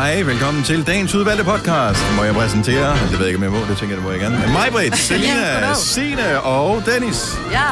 [0.00, 2.00] Hej, velkommen til dagens udvalgte podcast.
[2.16, 2.86] Må jeg præsentere?
[2.86, 3.58] Jeg ved ikke, om jeg må.
[3.58, 4.36] Det tænker jeg, det må jeg gerne.
[4.36, 5.74] Mig, Britt, Selina.
[5.74, 7.38] Signe og Dennis.
[7.52, 7.68] Ja.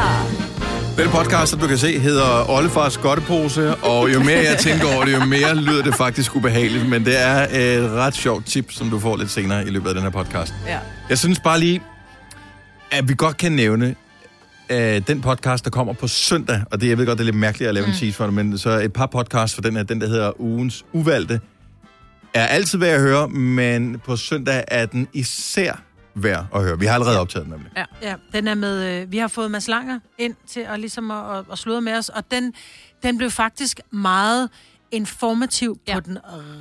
[1.02, 5.04] Den podcast, som du kan se, hedder Ollefars Godtepose, og jo mere jeg tænker over
[5.04, 8.90] det, jo mere lyder det faktisk ubehageligt, men det er et ret sjovt tip, som
[8.90, 10.54] du får lidt senere i løbet af den her podcast.
[10.66, 10.78] Ja.
[11.08, 11.82] Jeg synes bare lige,
[12.90, 13.94] at vi godt kan nævne
[14.70, 17.36] øh, den podcast, der kommer på søndag, og det, jeg ved godt, det er lidt
[17.36, 17.92] mærkeligt at lave mm.
[17.92, 20.40] en tease for det, men så et par podcasts for den her, den der hedder
[20.40, 21.40] Ugens Uvalgte,
[22.34, 25.82] er altid værd at høre, men på søndag er den især
[26.14, 26.78] værd at høre.
[26.78, 27.72] Vi har allerede optaget den nemlig.
[27.76, 31.10] Ja, ja den er med, øh, vi har fået Mads Langer ind til at, ligesom
[31.10, 32.54] at, at, at sludre med os, og den,
[33.02, 34.50] den blev faktisk meget
[34.90, 35.94] informativ ja.
[35.94, 36.18] På den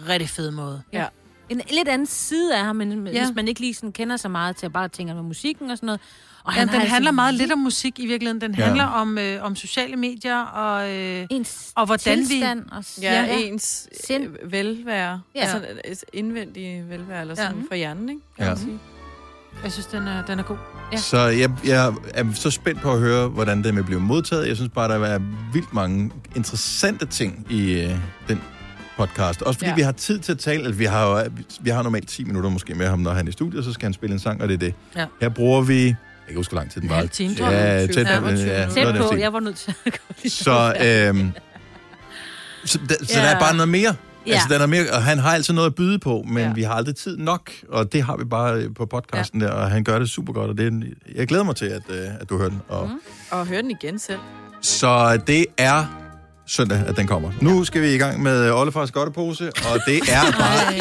[0.10, 0.82] rigtig fede måde.
[0.94, 1.06] Ja.
[1.50, 3.26] En lidt anden side af ham, men ja.
[3.26, 5.78] hvis man ikke lige sådan kender så meget til at bare tænke med musikken og
[5.78, 6.02] sådan noget.
[6.48, 8.42] Og Ja, den altså handler meget lidt om musik i virkeligheden.
[8.42, 8.64] Den Ja.
[8.66, 10.96] handler om, øh, om sociale medier og...
[10.96, 12.44] Øh, ens og hvordan vi-.
[12.72, 13.38] Og, Ja, Ja.
[13.38, 14.24] ens Sind.
[14.44, 15.22] øh, velvære.
[15.36, 15.40] Ja.
[15.40, 17.62] Altså et indvendige velvære, eller sådan Ja.
[17.70, 18.22] for hjernen, ikke?
[18.38, 18.50] Kan Ja.
[18.52, 18.80] man sige.
[19.64, 20.58] jeg synes, den er, den er god.
[20.92, 20.98] Ja.
[20.98, 24.48] Så jeg, jeg er så spændt på at høre, hvordan det vil blive modtaget.
[24.48, 25.20] Jeg synes bare, der er
[25.54, 27.90] vildt mange interessante ting i øh,
[28.28, 28.42] den
[28.98, 29.42] podcast.
[29.42, 29.76] Også fordi ja.
[29.76, 30.60] Vi har tid til at tale.
[30.66, 31.30] Altså, vi har jo,
[31.62, 33.86] vi har normalt 10 minutter måske med ham, når han er i studiet, så skal
[33.86, 34.74] han spille en sang, og det er det.
[34.96, 35.06] Ja.
[35.22, 35.96] Her bruger vi...
[36.28, 36.96] Jeg kan huske, hvor lang tid den En var.
[36.98, 37.90] halv time, tror Ja, jeg.
[37.90, 38.14] tæt på.
[38.14, 41.32] 25 Ja, Tæt den på, jeg var nødt til at gå Så, øhm,
[42.66, 43.26] så, der, så Ja.
[43.26, 43.82] der er bare noget mere.
[44.26, 44.32] Ja.
[44.32, 44.34] Ja.
[44.34, 46.44] Altså, der er mere, og han har altid noget at byde på, men ja.
[46.48, 46.54] Ja.
[46.54, 49.48] vi har aldrig tid nok, og det har vi bare øh, på podcasten ja.
[49.48, 50.84] der, og han gør det super godt, og det er, en-
[51.16, 52.62] jeg glæder mig til, at, øh, at du hører den.
[52.70, 53.00] Og, mm.
[53.32, 54.20] Og høre den igen selv.
[54.62, 55.86] Så det er
[56.48, 57.32] søndag, at den kommer.
[57.42, 60.76] Nu skal vi i gang med Ollefars Godtepose, og det er bare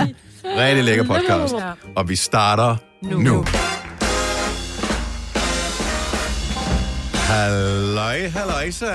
[0.00, 0.14] en
[0.58, 1.54] rigtig lækker podcast.
[1.54, 1.70] Ja.
[1.96, 3.18] Og vi starter nu.
[3.20, 3.44] Nu.
[7.32, 7.38] Nu.
[7.38, 8.86] Halløj, halløjsa.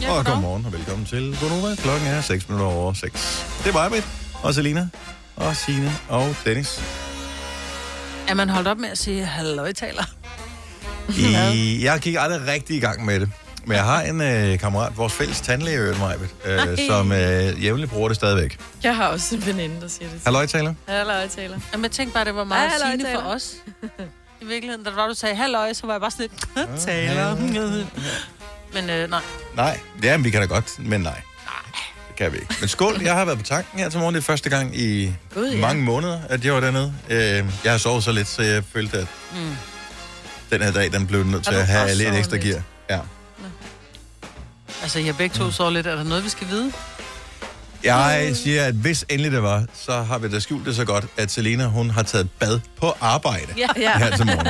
[0.00, 1.74] Ja, og godmorgen og velkommen til Gonova.
[1.74, 3.46] Klokken er 6 minutter over 6.
[3.64, 4.02] Det er mig,
[4.42, 4.88] og Selina,
[5.36, 6.82] og Signe, og Dennis.
[8.28, 10.04] Er man holdt op med at sige halløjtaler?
[11.54, 13.30] I, jeg gik aldrig rigtig i gang med det.
[13.66, 15.96] Men jeg har en øh, kammerat, vores fælles tandlæge, øh,
[16.44, 18.58] øh, som øh, jævnligt bruger det stadigvæk.
[18.82, 20.20] Jeg har også en veninde, der siger det.
[20.24, 20.74] Halløj, taler.
[20.88, 21.58] Halløj, taler.
[21.72, 23.22] Jamen, jeg tænkte bare, det var meget sigende halløjtaler.
[23.22, 23.54] for os.
[24.42, 27.36] I virkeligheden, da det var, du sagde halløj, så var jeg bare sådan lidt taler.
[28.74, 29.20] Men øh, nej.
[29.56, 31.20] Nej, ja, men vi kan da godt, men nej.
[32.08, 32.54] Det kan vi ikke.
[32.60, 34.14] Men skål, jeg har været på tanken her til morgen.
[34.14, 35.60] Det er første gang i Gud, ja.
[35.60, 36.94] mange måneder, at jeg var dernede.
[37.10, 39.56] Øh, jeg har sovet så lidt, så jeg følte, at Mm.
[40.50, 42.44] den her dag, den blev nødt til at have lidt ekstra lidt?
[42.44, 42.62] gear.
[42.90, 42.98] Ja.
[44.82, 45.86] Altså, jeg begge to så lidt.
[45.86, 46.72] Er der noget, vi skal vide?
[47.84, 51.04] Jeg siger, at hvis endelig det var, så har vi da skjult det så godt,
[51.16, 53.68] at Selena, hun har taget bad på arbejde Ja.
[53.76, 53.98] Ja.
[53.98, 54.46] her til morgen.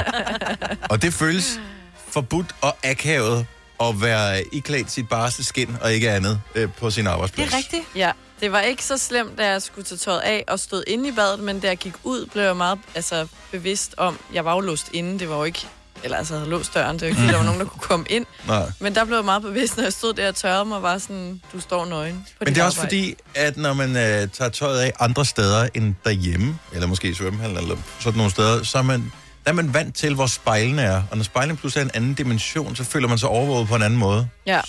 [0.90, 1.60] Og det føles
[2.08, 3.46] forbudt og akavet
[3.80, 7.48] at være iklædt sit barste skin og ikke andet øh, på sin arbejdsplads.
[7.48, 7.82] Det er rigtigt.
[7.96, 11.08] Ja, det var ikke så slemt, da jeg skulle tage tøjet af og stod inde
[11.08, 14.52] i badet, men da jeg gik ud, blev jeg meget altså, bevidst om, jeg var
[14.54, 15.66] jo låst inde, det var jo ikke,
[16.04, 18.06] eller altså, havde låst døren, det var ikke, fordi der var nogen, der kunne komme
[18.08, 18.26] ind.
[18.46, 18.72] Nej.
[18.80, 21.40] Men der blev jeg meget bevidst, når jeg stod der og tørrede mig, var sådan,
[21.52, 22.96] du står nøgen på Men det er også arbejde.
[22.96, 27.14] fordi, at når man øh, tager tøjet af andre steder end derhjemme, eller måske i
[27.14, 29.12] svømmehallen, eller sådan nogle steder, så er man,
[29.44, 31.02] der er man vant til, hvor spejlene er.
[31.10, 33.82] Og når spejlene pludselig er en anden dimension, så føler man sig overvåget på en
[33.82, 34.28] anden måde.
[34.46, 34.60] Ja,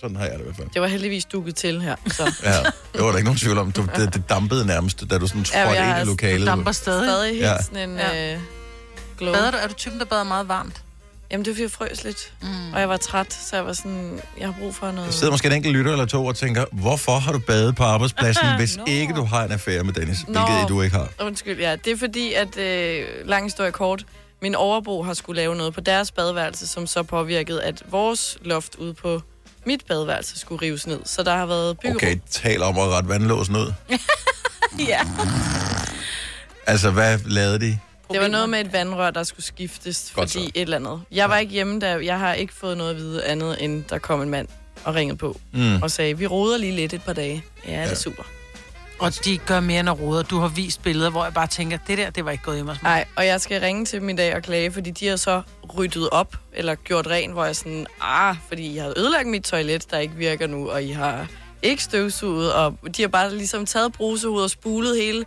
[0.00, 0.68] Sådan har jeg det i hvert fald.
[0.74, 1.96] det var heldigvis dukket til her.
[2.06, 2.22] Så.
[2.44, 2.50] Ja,
[2.92, 3.72] det var der ikke nogen tvivl om.
[3.72, 6.46] Du, det, det dampede nærmest, da du sådan Ja, trådte jeg ind i lokalet.
[6.46, 7.04] Damper stadig.
[7.08, 7.52] Stadig helt Ja.
[7.52, 7.62] ja.
[7.62, 8.14] sådan en Ja.
[8.14, 8.34] ja.
[8.34, 8.40] øh,
[9.20, 9.32] glow.
[9.32, 9.56] Bader du?
[9.62, 10.82] Er du typen, der bader meget varmt?
[11.30, 12.32] Jamen, det var fordi, jeg frøs lidt.
[12.42, 12.72] Mm.
[12.72, 15.06] Og jeg var træt, så jeg var sådan, jeg har brug for noget...
[15.06, 17.82] Der sidder måske en enkelt lytter eller to og tænker, hvorfor har du badet på
[17.82, 18.84] arbejdspladsen, hvis Nå.
[18.86, 20.18] ikke du har en affære med Dennis?
[20.28, 20.40] Nå.
[20.40, 21.08] Hvilket du ikke har.
[21.20, 21.76] Undskyld, ja.
[21.76, 24.04] Det er fordi, at øh, lang historie kort,
[24.42, 28.74] min overbo har skulle lave noget på deres badeværelse, som så påvirkede, at vores loft
[28.74, 29.22] ude på
[29.66, 31.00] mit badeværelse skulle rives ned.
[31.04, 31.96] Så der har været byggerum.
[31.96, 33.72] Okay, tal om at rette vandlåsen ud.
[34.88, 35.00] Ja.
[36.66, 37.78] Altså, hvad lavede de?
[38.12, 40.50] Det var noget med et vandrør, der skulle skiftes, Godt fordi så.
[40.54, 41.00] et eller andet.
[41.12, 43.98] Jeg var ikke hjemme, da jeg har ikke fået noget at vide andet, end der
[43.98, 44.48] kom en mand
[44.84, 45.82] og ringede på Mm.
[45.82, 47.44] og sagde, vi roder lige lidt et par dage.
[47.66, 47.94] Ja, det er Ja.
[47.94, 48.22] super.
[48.98, 50.22] Og de gør mere end at rode.
[50.22, 52.72] Du har vist billeder, hvor jeg bare tænker, det der, det var ikke gået hjemme
[52.72, 52.90] hos mig.
[52.90, 55.42] Nej, og jeg skal ringe til dem i dag og klage, fordi de har så
[55.78, 59.90] ryddet op, eller gjort ren, hvor jeg sådan, ah, fordi I har ødelagt mit toilet,
[59.90, 61.26] der ikke virker nu, og I har
[61.62, 65.24] ikke støvsuget, og de har bare ligesom taget brusehovedet og spulet hele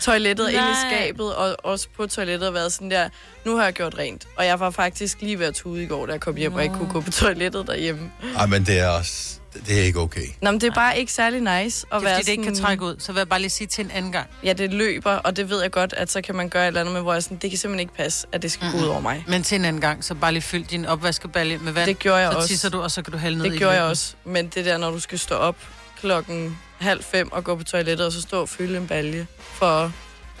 [0.00, 0.62] toilettet Nej.
[0.68, 3.08] ind i skabet, og også på toilettet og været sådan der,
[3.44, 4.26] nu har jeg gjort rent.
[4.36, 6.62] Og jeg var faktisk lige ved at tude i går, da jeg kom hjem, og
[6.62, 8.10] ikke kunne gå på toilettet derhjemme.
[8.38, 9.34] Ej, men det er også...
[9.66, 10.26] Det er ikke okay.
[10.42, 12.44] Nå, men det er bare ikke særlig nice at Det er være fordi, det ikke
[12.44, 12.96] kan sådan- trække ud.
[12.98, 14.26] Så vil jeg bare lige sige til en anden gang.
[14.44, 16.80] Ja, det løber, og det ved jeg godt, at så kan man gøre et eller
[16.80, 18.84] andet med, hvor jeg sådan, det kan simpelthen ikke passe, at det skal gå ud
[18.84, 19.24] over mig.
[19.28, 21.86] Men til en anden gang, så bare lige fyld din opvaskebalje med vand.
[21.86, 22.48] Det gjorde jeg så også.
[22.48, 24.14] tisser du, og så kan du hælde ned i Det gjorde jeg også.
[24.24, 25.56] Men det der, når du skal stå op
[26.00, 29.26] klokken halv fem og gå på toilettet, og så stå og fylde en balje.
[29.52, 29.92] For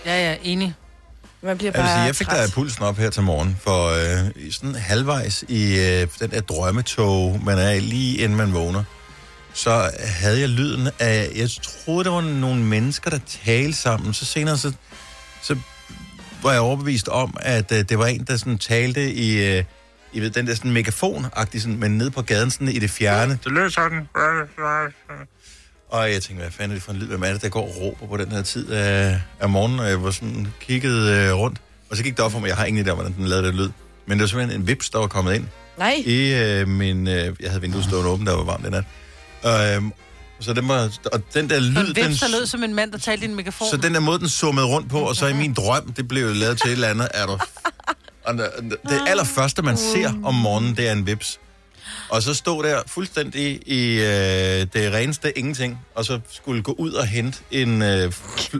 [0.06, 0.74] Ja, ja, enig.
[1.42, 2.48] man bliver bare sige, jeg fik træt.
[2.48, 3.88] da pulsen op her til morgen, for
[4.24, 8.84] øh, i sådan halvvejs i øh, den der drømmetog, man er lige inden man vågner,
[9.52, 14.14] så havde jeg lyden af, jeg troede, der var nogle mennesker, der talte sammen.
[14.14, 14.72] Så senere, så,
[15.42, 15.56] så
[16.42, 19.64] var jeg overbevist om, at øh, det var en, der sådan talte i, øh,
[20.12, 23.38] i ved, den der sådan megafon-agtig, sådan, men nede på gaden sådan i det fjerne.
[23.44, 24.08] Det lød sådan.
[25.88, 27.06] Og jeg tænkte, hvad fanden er det for en lyd?
[27.06, 29.80] Hvem er det, der går og råber på den her tid af, af morgenen?
[29.80, 31.58] Og jeg var sådan kigget øh, rundt.
[31.90, 33.46] Og så gik det op for mig, jeg har ingen idé om, hvordan den lavede
[33.46, 33.70] det lyd.
[34.06, 35.44] Men det var simpelthen en vips, der var kommet ind
[35.78, 37.08] Nej, i øh, min...
[37.08, 38.84] Øh, jeg havde vinduet stående åbent, der var varmt den nat.
[39.42, 39.82] Og, øh,
[40.40, 42.92] så den var, og den der lyd, en den, vips, der lød som en mand,
[42.92, 43.68] der talte i en megafon.
[43.70, 46.34] så den der måde, den summede rundt på, og så i min drøm, det blev
[46.34, 47.38] lavet til et eller andet, er der...
[48.24, 48.34] Og
[48.88, 51.40] det allerførste, man ser om morgenen, det er en vips.
[52.08, 54.06] Og så stod der fuldstændig i øh,
[54.72, 58.12] det reneste ingenting, og så skulle gå ud og hente en, øh,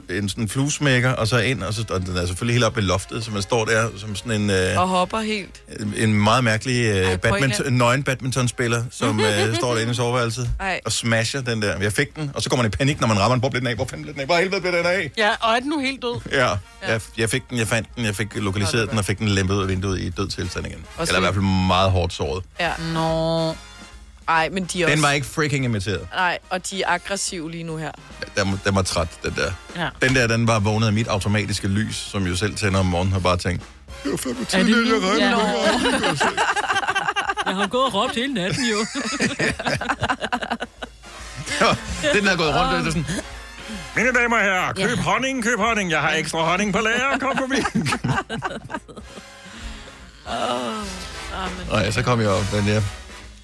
[0.09, 2.83] en sådan fluesmækker, og så ind, og, så, og den er selvfølgelig helt oppe i
[2.83, 5.61] loftet, så man står der som sådan en, øh, og hopper helt.
[5.97, 10.79] en meget mærkelig øh, Ej, badminton, nøgen badmintonspiller, som øh, står derinde i soveværelset Ej.
[10.85, 11.79] og smasher den der.
[11.81, 13.39] Jeg fik den, og så går man i panik, når man rammer den.
[13.39, 13.75] Hvor blev den af?
[13.75, 14.25] Hvor fanden blev den af?
[14.27, 15.11] Hvor helvede blev den af?
[15.17, 16.21] Ja, og er den nu helt død?
[16.31, 16.49] Ja,
[16.87, 19.55] jeg, jeg fik den, jeg fandt den, jeg fik lokaliseret den, og fik den lempet
[19.55, 20.85] ud af vinduet i død tilstand igen.
[21.01, 22.43] Eller i hvert fald meget hårdt såret.
[22.59, 22.71] Ja.
[23.19, 23.55] Nå.
[24.27, 25.05] Ej, men de er Den også...
[25.07, 26.07] var ikke freaking imiteret.
[26.15, 27.91] Nej, og de er aggressive lige nu her.
[28.37, 29.51] Den, den var træt, den der.
[29.75, 29.89] Ja.
[30.01, 33.13] Den der, den var vågnet af mit automatiske lys, som jo selv tænder om morgenen,
[33.15, 33.63] og bare tænkt,
[34.03, 35.35] det var fandme tidligt, jeg regnede Ja.
[35.91, 36.21] med det."
[37.45, 38.77] Jeg har gået og råbt hele natten, jo.
[42.13, 43.05] Den der er gået rundt, og det er sådan,
[43.95, 45.01] Mine damer og herrer, køb ja.
[45.01, 45.91] honning, køb honning.
[45.91, 47.55] Jeg har ekstra honning på lager, kom forbi.
[51.71, 52.83] Nej, så kom jeg op, men jeg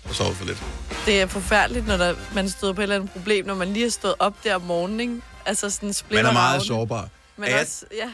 [0.10, 0.64] og sov for lidt.
[1.06, 3.84] Det er forfærdeligt, når der, man støder på et eller andet problem, når man lige
[3.84, 5.22] har stået op der om morgenen, ikke?
[5.46, 6.66] Altså sådan splitter Man er meget ravne.
[6.66, 7.10] sårbar.
[7.38, 8.10] Men Er også, ja.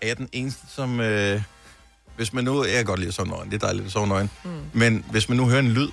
[0.00, 1.00] er jeg den eneste, som...
[1.00, 1.42] Øh,
[2.16, 2.64] hvis man nu...
[2.64, 3.50] Jeg kan godt lide at sove nøgen.
[3.50, 4.30] Det er dejligt at sove nøgen.
[4.44, 4.50] Mm.
[4.72, 5.88] Men hvis man nu hører en lyd,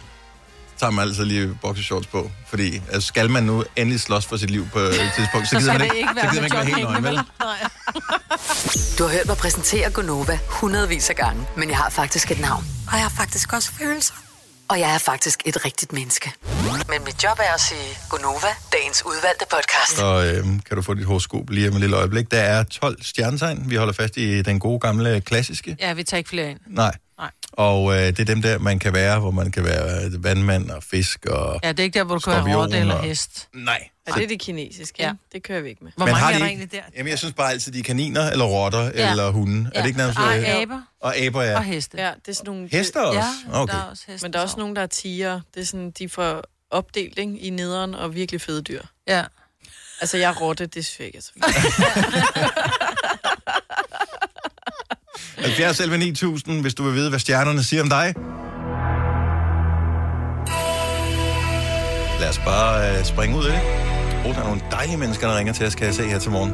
[0.80, 2.32] tager man altid lige boxershorts på.
[2.48, 5.60] Fordi altså, skal man nu endelig slås for sit liv på et tidspunkt, så, Så
[5.60, 7.14] gider man det ikke, ikke så være gider man ikke være helt nøgen, vel?
[7.40, 7.58] Nej.
[8.98, 12.66] Du har hørt mig præsentere Gonova hundredvis af gange, men jeg har faktisk et navn.
[12.88, 14.14] Og jeg har faktisk også følelser.
[14.70, 16.32] Og jeg er faktisk et rigtigt menneske.
[16.90, 19.98] Men mit job er at sige Gonova, dagens udvalgte podcast.
[19.98, 22.32] Så øh, kan du få dit horoskop lige om et lille øjeblik.
[22.32, 23.70] Der er 12 stjernetegn.
[23.70, 25.78] Vi holder fast i den gode gamle klassiske.
[25.80, 26.60] Ja, vi tager ikke flere ind.
[26.68, 26.96] Nej.
[27.20, 27.32] Nej.
[27.54, 30.84] Og øh, det er dem der, man kan være, hvor man kan være vandmand og
[30.84, 31.60] fisk og...
[31.64, 33.48] Ja, det er ikke der, hvor du være rotte eller og- hest.
[33.54, 33.88] Nej.
[34.08, 35.08] Og det er det kinesiske, Ja.
[35.08, 35.14] ja.
[35.32, 35.92] Det kører vi ikke med.
[35.98, 36.98] Hvor Men mange har er de der ikke- egentlig der?
[36.98, 39.10] Jamen, jeg synes bare altid, de er kaniner, eller rotter, ja.
[39.12, 39.72] Eller hunde.
[39.74, 39.78] Ja.
[39.80, 40.20] Er det ikke nærmest...
[40.20, 41.58] Øh, aber Og aber, ja.
[41.58, 41.98] og heste.
[41.98, 42.70] Ja, det er sådan nogle...
[42.72, 43.20] Hester også?
[43.20, 43.74] Ja, okay.
[43.74, 44.26] der er også heste.
[44.26, 45.40] Men der er også nogen, der er tiger.
[45.56, 48.82] Det er sådan, de får opdelt ikke, i nederen og virkelig fede dyr.
[49.08, 49.24] Ja.
[50.02, 52.54] Altså, jeg er rotte, det synes jeg ikke er så fedt.
[55.38, 58.14] 70 11 9000, hvis du vil vide, hvad stjernerne siger om dig.
[62.20, 63.62] Lad os bare uh, springe ud af det.
[64.26, 66.32] Oh, der er nogle dejlige mennesker, der ringer til os, kan jeg se her til
[66.32, 66.52] morgen.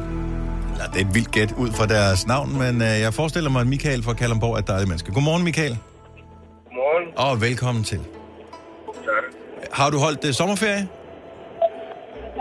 [0.72, 3.60] Eller, det er et vildt gæt ud fra deres navn, men uh, jeg forestiller mig,
[3.60, 5.12] at Michael fra Kalundborg er et dejligt menneske.
[5.12, 5.78] Godmorgen, Michael.
[6.64, 7.08] Godmorgen.
[7.16, 7.98] Og velkommen til.
[7.98, 9.24] Tak.
[9.72, 10.88] Har du holdt uh, sommerferie?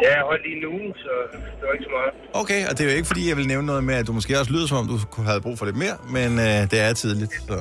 [0.03, 1.11] Ja, jeg holdt lige en uge, så
[1.57, 2.12] det var ikke så meget.
[2.41, 4.31] Okay, og det er jo ikke, fordi jeg vil nævne noget med, at du måske
[4.41, 6.93] også lyder, som om du kunne have brug for lidt mere, men uh, det er
[7.03, 7.55] tidligt, så...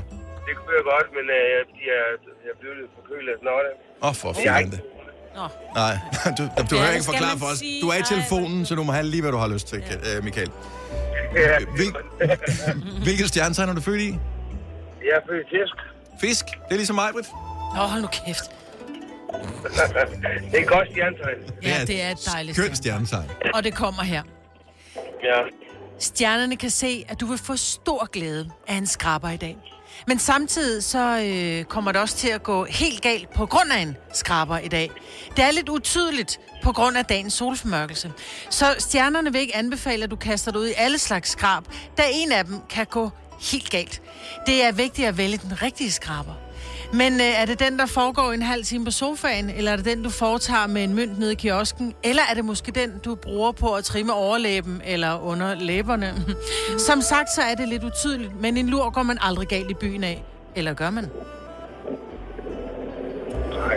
[0.48, 2.02] Det kunne jeg godt, men øh, fordi jeg,
[2.48, 3.64] jeg blev lidt forkølet af snart.
[4.02, 4.72] Åh, oh, for Jeg fanden.
[4.72, 4.84] ikke...
[5.38, 5.44] Nå.
[5.80, 5.94] Nej,
[6.38, 7.60] du, du, du Ja, hører det ikke forklare for os.
[7.82, 10.20] Du er i telefonen, så du må have lige, hvad du har lyst til, ja.
[10.28, 10.50] Michael.
[11.36, 11.90] Ja, Hvil,
[13.06, 14.10] hvilket stjernetegn er du født i?
[15.08, 15.76] jeg er født i fisk.
[16.20, 16.44] Fisk.
[16.44, 17.28] Det er ligesom mig, Britt.
[17.76, 18.44] Nå, hold nu kæft.
[19.32, 21.38] Det er et godt stjernetegn.
[21.62, 23.06] Ja, det er et dejligt Skønt stjerne.
[23.06, 23.50] stjernetegn.
[23.54, 24.22] Og det kommer her.
[25.22, 25.40] Ja.
[25.98, 29.56] Stjernerne kan se, at du vil få stor glæde af en skraber i dag.
[30.06, 33.78] Men samtidig så øh, kommer det også til at gå helt galt på grund af
[33.78, 34.90] en skraber i dag.
[35.36, 38.12] Det er lidt utydeligt på grund af dagens solformørkelse.
[38.50, 41.62] Så stjernerne vil ikke anbefale, at du kaster dig ud i alle slags skrab,
[41.98, 43.10] da en af dem kan gå
[43.52, 44.02] helt galt.
[44.46, 46.34] Det er vigtigt at vælge den rigtige skraber.
[46.92, 49.84] Men øh, er det den, der foregår en halv time på sofaen, eller er det
[49.84, 53.14] den, du foretager med en mønt nede i kiosken, eller er det måske den, du
[53.14, 56.14] bruger på at trimme overlæben eller under læberne?
[56.88, 59.74] Som sagt, så er det lidt utydeligt, men en lur går man aldrig galt i
[59.74, 60.24] byen af.
[60.56, 61.04] Eller gør man?
[63.50, 63.76] Nej.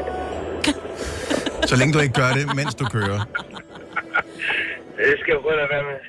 [1.69, 3.19] Så længe du ikke gør det, mens du kører.
[4.97, 5.99] Det skal jeg prøve at være med.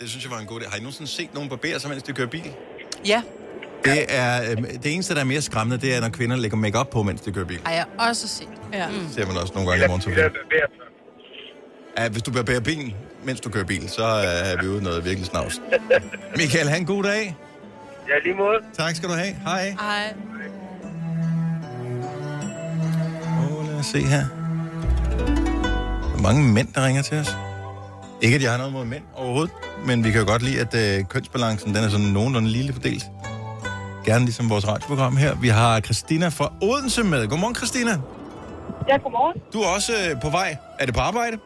[0.00, 0.70] Det synes jeg var en god idé.
[0.70, 2.52] Har I nogensinde set nogen barbere sig, mens de kører bil?
[3.06, 3.22] Ja,
[3.90, 6.88] Det er øh, det eneste, der er mere skræmmende, det er, når kvinder lægger makeup
[6.90, 7.60] på, mens de kører bil.
[7.64, 8.48] har jeg også set.
[8.72, 8.86] Ja.
[9.12, 10.30] ser man også nogle gange i morgentrafikken.
[10.32, 10.92] bærbørn.
[11.98, 15.26] Ja, hvis du barberer bilen, mens du kører bil, så er vi ude noget virkelig
[15.26, 15.60] snavs.
[16.36, 17.36] Michael, have en god dag.
[18.08, 18.58] Ja, lige måde.
[18.78, 19.34] Tak skal du have.
[19.44, 19.74] Hej.
[19.80, 20.14] Ej.
[23.50, 24.24] Åh, lad os se her.
[26.02, 27.36] Der er mange mænd, der ringer til os.
[28.22, 29.52] Ikke, at jeg har noget mod mænd overhovedet,
[29.86, 33.04] men vi kan jo godt lide, at øh, kønsbalancen den er sådan nogenlunde lille fordelt.
[34.06, 35.32] Gerne ligesom vores radioprogram her.
[35.34, 37.28] Vi har Christina fra Odense med.
[37.28, 37.94] Godmorgen, Christina.
[38.88, 39.36] Ja, godmorgen.
[39.52, 40.56] Du er også øh, på vej.
[40.80, 41.36] Er det på arbejde?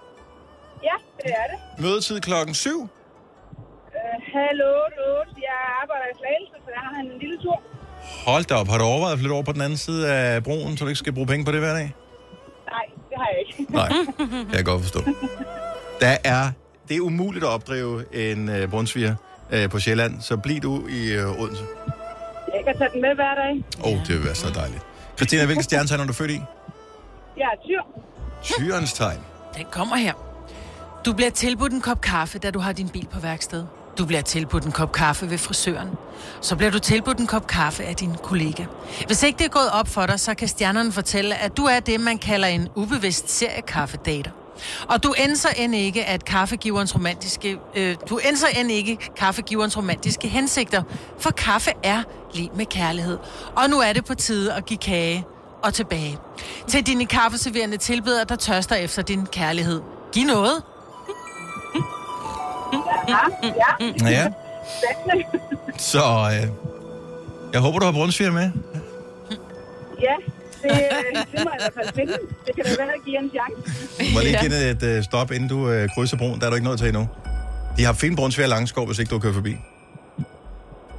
[0.89, 1.83] Ja, det er det.
[1.85, 2.71] Mødetid klokken 7.
[2.71, 2.89] Uh,
[4.35, 4.71] hallo,
[5.21, 5.33] 8.
[5.49, 7.59] Jeg arbejder i Slagelse, så jeg har en lille tur.
[8.27, 8.69] Hold da op.
[8.69, 10.99] Har du overvejet at flytte over på den anden side af broen, så du ikke
[10.99, 11.95] skal bruge penge på det hver dag?
[12.75, 13.73] Nej, det har jeg ikke.
[13.81, 13.89] Nej,
[14.49, 15.01] kan jeg godt forstå.
[16.01, 16.43] Der er,
[16.89, 19.15] det er umuligt at opdrive en øh, brunsviger
[19.51, 21.65] øh, på Sjælland, så bliv du i øh, Odense.
[22.55, 23.65] Jeg kan tage den med hver dag.
[23.85, 24.83] Åh, oh, det vil være så dejligt.
[25.17, 26.41] Christina, hvilken stjernetegn er du født i?
[27.37, 27.83] Jeg er tyr.
[28.43, 29.19] Tyrens tegn.
[29.57, 30.13] Den kommer her.
[31.07, 33.65] Du bliver tilbudt en kop kaffe, da du har din bil på værksted.
[33.99, 35.89] Du bliver tilbudt en kop kaffe ved frisøren.
[36.41, 38.65] Så bliver du tilbudt en kop kaffe af din kollega.
[39.07, 41.81] Hvis ikke det er gået op for dig, så kan stjernerne fortælle, at du er
[41.81, 44.31] det, man kalder en ubevidst seriekaffedater.
[44.89, 50.29] Og du ændser end ikke, at kaffegiverens romantiske, øh, du ændser end ikke kaffegiverens romantiske
[50.29, 50.83] hensigter,
[51.19, 52.03] for kaffe er
[52.35, 53.19] lige med kærlighed.
[53.57, 55.25] Og nu er det på tide at give kage
[55.63, 56.19] og tilbage.
[56.69, 59.81] Til dine kaffeserverende tilbeder, der tørster efter din kærlighed.
[60.13, 60.63] Giv noget.
[63.09, 63.19] Ja,
[64.05, 64.11] ja.
[64.11, 64.27] Ja,
[65.79, 66.49] så øh,
[67.53, 68.51] jeg håber, du har brunsviger med.
[70.03, 70.15] ja,
[70.63, 72.13] det, øh, det må jeg i hvert fald finde.
[72.47, 73.61] Det kan da være at give en chance.
[74.01, 76.41] Du må lige give det et øh, stop, inden du øh, krydser broen.
[76.41, 77.09] Der er du ikke noget til endnu.
[77.77, 79.55] De har fine brunsviger i Langskov, hvis ikke du kører forbi.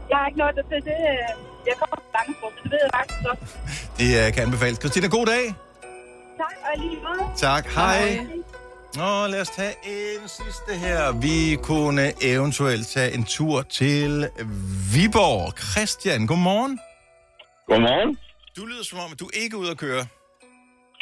[0.10, 0.98] Jeg har ikke noget til det.
[1.12, 1.30] øh,
[1.70, 3.40] Jeg kommer fra så det ved jeg faktisk godt.
[4.00, 4.78] Det øh, kan anbefales.
[4.80, 5.44] Christina, god dag.
[6.42, 7.30] Tak, og lige måde.
[7.38, 7.66] Tak.
[7.76, 8.20] Hej.
[8.96, 11.12] Nå, lad os tage en sidste her.
[11.12, 14.28] Vi kunne eventuelt tage en tur til
[14.94, 15.54] Viborg.
[15.60, 16.80] Christian, godmorgen.
[17.68, 18.18] Godmorgen.
[18.58, 20.04] Du lyder som om, at du ikke er ude at køre.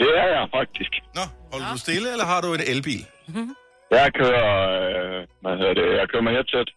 [0.01, 0.91] Det er jeg faktisk.
[1.15, 3.06] Nå, holder du stille, eller har du en elbil?
[3.91, 6.70] Jeg kører, øh, hvad hedder det, jeg kører med headset.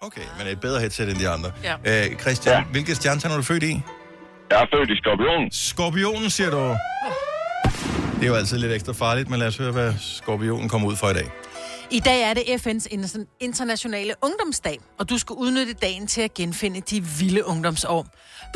[0.00, 1.52] Okay, men et bedre headset end de andre.
[1.62, 1.74] Ja.
[2.10, 2.62] Øh, Christian, Ja.
[2.72, 3.80] hvilket stjernetegn er du født i?
[4.50, 5.50] Jeg er født i Skorpion.
[5.52, 6.56] Skorpionen, siger du.
[8.16, 10.96] Det er jo altid lidt ekstra farligt, men lad os høre, hvad skorpionen kommer ud
[10.96, 11.30] for i dag.
[11.90, 16.34] I dag er det FN's inter- internationale ungdomsdag, og du skal udnytte dagen til at
[16.34, 18.06] genfinde de vilde ungdomsår.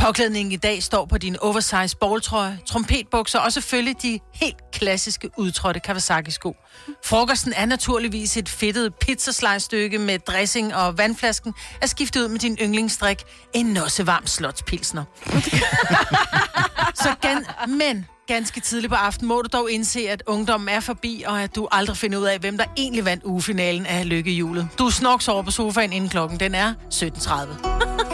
[0.01, 5.81] Påklædningen i dag står på din oversize balltrøje, trompetbukser og selvfølgelig de helt klassiske udtrådte
[5.81, 6.57] Kawasaki-sko.
[7.05, 12.59] Frokosten er naturligvis et fedtet pizzaslice-stykke med dressing og vandflasken er skiftet ud med din
[12.63, 13.23] yndlingsdrik,
[13.53, 15.05] en nossevarm slotspilsner.
[17.03, 21.25] Så gan- men ganske tidligt på aftenen må du dog indse, at ungdommen er forbi,
[21.27, 24.69] og at du aldrig finder ud af, hvem der egentlig vandt ugefinalen af lykkehjulet.
[24.79, 28.14] Du snoks over på sofaen inden klokken, den er 17.30.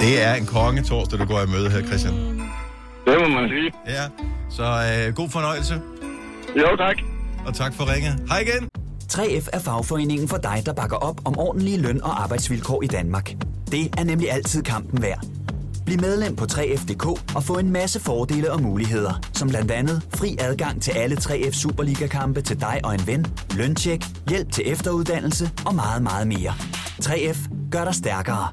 [0.00, 2.14] Det er en konge torsdag, du går i møde her, Christian.
[3.06, 3.72] Det må man sige.
[3.86, 4.04] Ja,
[4.50, 5.74] så øh, god fornøjelse,
[6.56, 6.96] Jo, tak.
[7.46, 8.24] og tak for ringet.
[8.28, 8.68] Hej igen.
[9.12, 13.34] 3F er fagforeningen for dig, der bakker op om ordentlige løn- og arbejdsvilkår i Danmark.
[13.70, 15.20] Det er nemlig altid kampen værd.
[15.86, 20.36] Bliv medlem på 3F.dk og få en masse fordele og muligheder, som blandt andet fri
[20.40, 23.26] adgang til alle 3F Superliga-kampe til dig og en ven,
[23.56, 26.52] løntjek, hjælp til efteruddannelse og meget, meget mere.
[27.04, 28.48] 3F gør dig stærkere.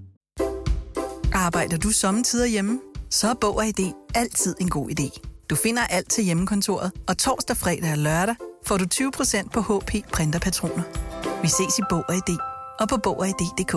[1.45, 2.79] Arbejder du sommetider hjemme?
[3.09, 5.19] Så er Bog og ID altid en god idé.
[5.49, 8.35] Du finder alt til hjemmekontoret, og torsdag, fredag og lørdag
[8.67, 10.83] får du 20% på HP Printerpatroner.
[11.41, 12.37] Vi ses i Bog og ID
[12.79, 13.73] og på Bog og ID.dk.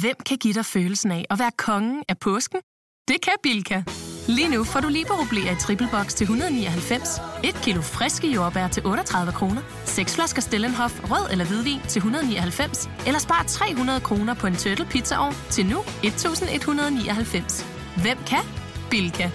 [0.00, 2.60] Hvem kan give dig følelsen af at være kongen af påsken?
[3.08, 3.82] Det kan Bilka!
[4.28, 8.86] Lige nu får du liberobleer i triple box til 199, et kilo friske jordbær til
[8.86, 14.46] 38 kroner, seks flasker Stellenhof rød eller hvidvin til 199, eller spar 300 kroner på
[14.46, 17.66] en turtle pizzaovn til nu 1199.
[18.02, 18.44] Hvem kan?
[18.90, 19.30] Bilka.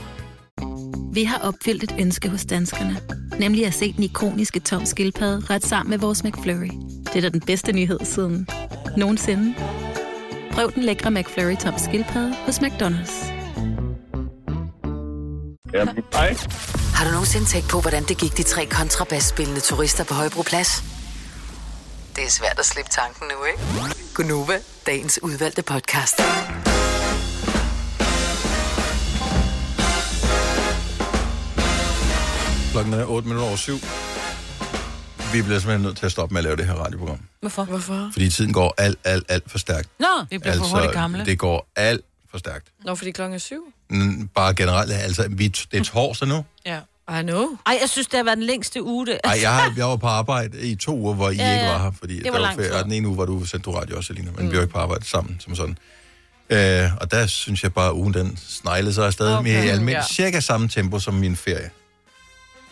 [1.14, 2.98] Vi har opfyldt et ønske hos danskerne.
[3.40, 6.72] Nemlig at se den ikoniske tom skildpadde ret sammen med vores McFlurry.
[7.06, 8.48] Det er da den bedste nyhed siden
[8.98, 9.56] nogensinde.
[10.52, 13.41] Prøv den lækre McFlurry tom skildpadde hos McDonald's.
[15.74, 16.36] Jamen, hej.
[16.96, 20.84] Har du nogensinde tænkt på, hvordan det gik de tre kontrabasspillende turister på Højbroplads?
[22.16, 23.96] Det er svært at slippe tanken nu, ikke?
[24.16, 26.16] Gunova, dagens udvalgte podcast.
[32.72, 33.74] Klokken er 8 minutter over syv.
[35.34, 37.20] Vi bliver simpelthen nødt til at stoppe med at lave det her radioprogram.
[37.42, 37.64] Hvorfor?
[37.64, 38.10] Hvorfor?
[38.14, 39.90] Fordi tiden går alt, alt, alt for stærkt.
[40.00, 41.26] Nå, vi bliver for hurtigt gamle.
[41.26, 42.02] det går alt
[42.32, 42.68] for stærkt.
[42.86, 43.74] Nå, fordi klokken er syv.
[43.90, 46.46] Mm, Bare generelt, altså, vi, det er torsdag nu.
[46.66, 46.80] Ja.
[47.20, 47.58] I know.
[47.66, 49.06] Ej, jeg synes, det har været den længste uge.
[49.06, 49.20] Det.
[49.24, 51.84] Ej, jeg, har, jeg var på arbejde i to uger, hvor I Ja, ikke var
[51.84, 52.76] her, fordi Det der var var lang ferie, tid.
[52.76, 54.52] og den ene uge var du sendt du radio også, Selina, men mm.
[54.52, 55.78] vi var ikke på arbejde sammen som sådan.
[56.50, 59.44] Øh, og der synes jeg bare, at ugen den sneglede sig afsted okay.
[59.44, 59.98] med Okay, almindelig, ja.
[60.00, 60.06] ja.
[60.08, 61.70] cirka samme tempo som min ferie.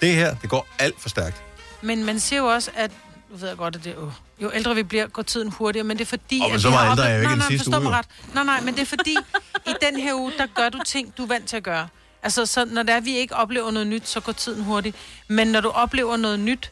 [0.02, 1.42] Det her, det går alt for stærkt.
[1.82, 2.92] Men man siger jo også, at
[3.32, 4.12] nu ved jeg godt, at det er, uh,
[4.42, 6.40] jo ældre vi bliver, går tiden hurtigere, men det er fordi...
[6.42, 7.40] Åh, men at så vi har meget ældre er oplevet- jeg jo ikke nej, end
[7.40, 7.98] nej, sidste forstå uge, mig jo.
[7.98, 8.36] ret.
[8.36, 9.16] Nej, nej, men det er fordi,
[9.70, 11.88] i den her uge, der gør du ting, du er vant til at gøre.
[12.24, 14.96] Altså, så når det er, vi ikke oplever noget nyt, så går tiden hurtigt.
[15.28, 16.72] Men når du oplever noget nyt,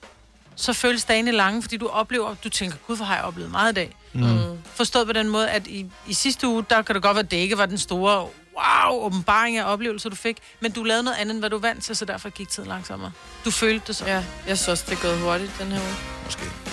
[0.56, 3.72] så føles dagene lange, fordi du oplever, du tænker, gud, hvor har jeg oplevet meget
[3.72, 3.96] i dag.
[4.14, 4.58] Mm.
[4.76, 7.32] Forstået på den måde, at i, i sidste uge, der kan det godt være, at
[7.32, 11.18] det ikke var den store, wow, åbenbaring af oplevelser, du fik, men du lavede noget
[11.18, 13.12] andet, end hvad du er vant til, så derfor gik tiden langsommere.
[13.46, 14.06] Du følte det så.
[14.06, 15.96] Ja, jeg synes også, det er gået hurtigt den her uge.
[16.26, 16.67] Måske.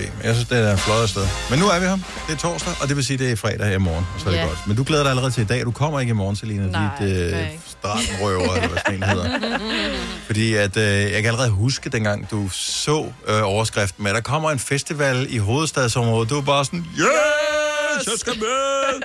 [0.00, 0.12] Måske.
[0.18, 1.26] Men jeg synes, det er flot afsted.
[1.50, 1.98] Men nu er vi her.
[2.28, 4.30] Det er torsdag, og det vil sige, det er fredag i morgen, og så er
[4.32, 4.44] det Ja.
[4.46, 4.66] godt.
[4.66, 5.62] Men du glæder dig allerede til i dag.
[5.64, 7.34] Du kommer ikke i morgen, Selina, Nej, dit øh,
[7.66, 9.58] stratenrøver, eller hvad sådan en hedder.
[10.26, 14.20] Fordi at, øh, jeg kan allerede huske, dengang du så øh, overskriften med, at der
[14.20, 16.30] kommer en festival i hovedstadsområdet.
[16.30, 19.02] Du var bare sådan, yes, jeg skal med!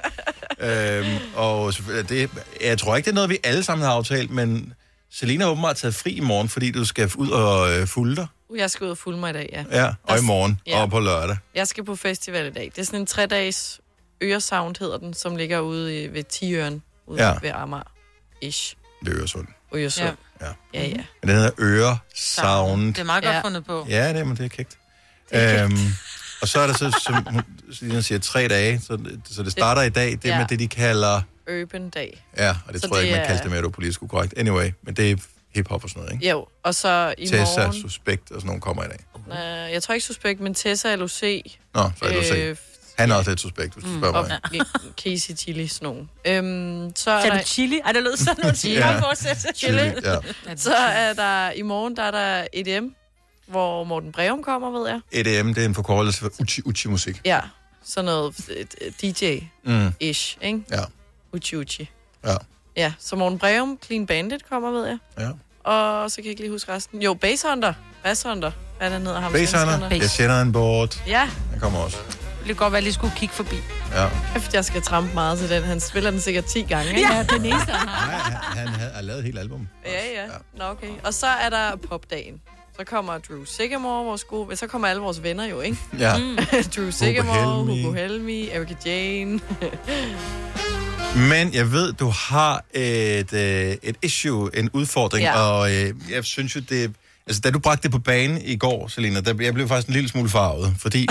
[0.70, 1.74] øhm, og
[2.10, 2.30] det,
[2.64, 4.74] jeg tror ikke, det er noget, vi alle sammen har aftalt, men
[5.14, 8.28] Selina har åbenbart taget fri i morgen, fordi du skal ud og øh, fulde dig.
[8.50, 9.82] Uh, Jeg skal ud og fulde mig i dag, ja.
[9.86, 10.82] Ja, og i morgen, Ja.
[10.82, 11.38] og på lørdag.
[11.56, 12.72] Jeg skal på festival i dag.
[12.76, 13.82] Det er sådan en tre-dages
[14.24, 17.28] Øresound, hedder den, som ligger ude i- ved Tiøren, ude Ja.
[17.30, 17.38] ja.
[17.42, 17.84] ved Amager.
[18.42, 18.76] Ish.
[19.06, 19.48] Det er Øresund.
[19.76, 20.16] Øresund.
[20.42, 20.46] Ja.
[20.74, 20.94] Ja, ja.
[21.22, 22.88] Men den hedder Øre Sound.
[22.94, 23.42] Det er meget godt Ja.
[23.42, 23.86] fundet på.
[23.90, 24.78] Ja, det er, men det er kægt.
[25.32, 25.78] Øhm,
[26.42, 27.28] og så er der så, som
[27.92, 30.38] hun siger, tre dage, så, så det starter i dag, det Ja.
[30.38, 31.22] med det, de kalder...
[31.62, 32.26] Urban Dag.
[32.38, 33.72] Ja, og det Så tror jeg ikke, det man er- kalder det mere, det er
[33.72, 34.34] politisk ukorrekt.
[34.38, 35.16] Anyway, men det er
[35.56, 36.30] hiphop og sådan noget, ikke?
[36.30, 37.82] Jo, og så i Tessa, morgen...
[37.82, 39.00] Suspekt og sådan nogle kommer i dag.
[39.68, 41.22] Øh, jeg tror ikke suspekt, men Tessa LOC.
[41.74, 42.34] Nå, så er du se.
[42.36, 42.56] øh,
[43.00, 44.62] Han er også lidt suspekt, hvis du spørger og mig.
[45.04, 46.08] Casey Chili sådan nogle.
[46.26, 47.38] Øhm, så er der...
[47.38, 47.80] du chili?
[47.86, 48.76] Ej, det lød sådan noget chili.
[48.76, 49.02] Ja.
[49.56, 50.16] Chili, ja.
[50.56, 52.88] Så er der i morgen, der er der EDM,
[53.48, 55.00] hvor Morten Breum kommer, ved jeg.
[55.12, 57.22] EDM, det er en forkortelse for Uchi Uchi musik.
[57.26, 57.40] Ja,
[57.84, 58.36] sådan noget
[59.04, 59.92] DJ-ish, Mm.
[60.42, 60.64] ikke?
[60.72, 60.82] Ja,
[61.34, 61.90] Uchi Uchi.
[62.26, 62.36] ja,
[62.78, 64.98] Ja, så Morten Breum, Clean Bandit kommer, ved jeg.
[65.20, 65.30] ja.
[65.66, 67.02] Og så kan jeg ikke lige huske resten.
[67.02, 67.74] Jo, Bass Hunter.
[68.04, 68.52] Bass Hunter.
[68.78, 69.32] Hvad er der hedder ham?
[69.32, 71.04] Basehunter, jeg sender en bort.
[71.08, 71.98] Ja, Han kommer også.
[72.40, 73.56] Det kan godt være, at jeg lige skulle kigge forbi.
[73.94, 74.08] Ja.
[74.54, 75.64] jeg skal trampe meget til den.
[75.64, 77.02] Han spiller den sikkert 10 gange, ikke?
[77.14, 78.08] Ja, den eneste, han har.
[78.08, 78.20] Nej,
[78.64, 79.68] han, han har lavet et helt album.
[79.86, 80.28] Ja, ja.
[80.58, 80.90] Nå, okay.
[81.04, 82.42] Og så er der popdagen.
[82.80, 84.56] Så kommer Drew Sigamore, vores gode...
[84.56, 85.78] Så kommer alle vores venner jo, ikke?
[86.00, 86.14] Ja.
[86.76, 87.82] Drew Sigamore, Helmi.
[87.82, 89.40] Hugo Helmi, Erika Jane.
[91.16, 95.40] Men jeg ved, du har et, øh, et issue, en udfordring, Ja.
[95.40, 96.92] og øh, jeg synes jo, det...
[97.28, 99.94] Altså, da du bragte det på banen i går, Selina, der, jeg blev faktisk en
[99.94, 101.08] lille smule farvet, fordi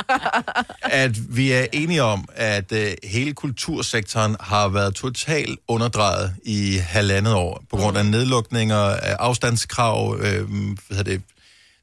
[1.02, 7.34] at vi er enige om, at øh, hele kultursektoren har været totalt underdrejet i halvandet
[7.34, 10.48] år, på grund af nedlukninger, af afstandskrav, øh,
[10.88, 11.22] hvad det,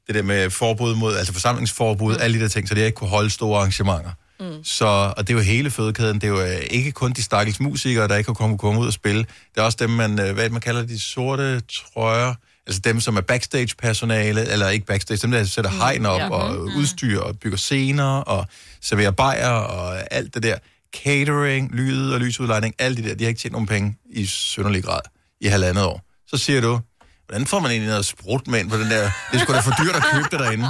[0.06, 2.22] det der med forbud mod, altså forsamlingsforbud, mm.
[2.22, 4.10] alle de der ting, så det ikke kunne holde store arrangementer.
[4.40, 4.64] Mm.
[4.64, 6.14] Så, og det er jo hele fødekæden.
[6.14, 8.86] Det er jo øh, ikke kun de stakkels musikere, der ikke kan komme, komme ud
[8.86, 9.20] og spille.
[9.54, 12.34] Det er også dem, man, øh, hvad man kalder de sorte trøjer.
[12.66, 15.76] Altså dem, som er backstage-personale, eller ikke backstage, dem der sætter mm.
[15.78, 16.28] hegn op Ja.
[16.30, 18.46] og udstyr og bygger scener og
[18.82, 20.56] serverer bajer og alt det der.
[21.04, 24.84] Catering, lyd og lysudlejning, alt det der, de har ikke tjent nogen penge i synderlig
[24.84, 25.00] grad
[25.40, 26.02] i halvandet år.
[26.26, 26.80] Så siger du,
[27.26, 29.10] hvordan får man egentlig noget sprut med ind på den der?
[29.32, 30.64] Det sgu da for dyrt at købe det derinde.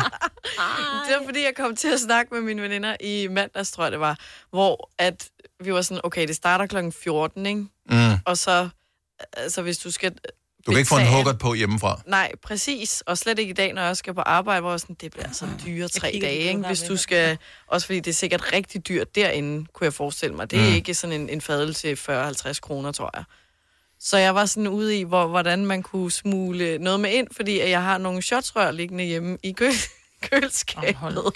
[1.09, 3.93] Det var fordi, jeg kom til at snakke med mine veninder i mandags, tror jeg
[3.93, 4.19] det var,
[4.51, 5.29] hvor at
[5.65, 7.67] vi var sådan, okay, det starter klokken 14, ikke?
[7.91, 8.13] Mm.
[8.25, 8.69] Og så,
[9.37, 10.13] altså hvis du skal...
[10.67, 12.01] Du kan ikke få en huggert på hjemmefra.
[12.07, 13.01] Nej, præcis.
[13.01, 15.33] Og slet ikke i dag, når jeg skal på arbejde, hvor jeg sådan, det bliver
[15.33, 16.67] så dyre tre dage, ikke?
[16.67, 17.39] Hvis du skal...
[17.67, 20.51] Også fordi det er sikkert rigtig dyrt derinde, kunne jeg forestille mig.
[20.51, 20.75] Det er mm.
[20.75, 23.25] ikke sådan en, en fadel til 40-50 kroner, tror jeg.
[24.01, 27.59] Så jeg var sådan ude i, hvor, hvordan man kunne smule noget med ind, fordi
[27.61, 29.71] at jeg har nogle shotsrør liggende hjemme i kø
[30.31, 30.97] køleskabet.
[31.19, 31.33] Åh,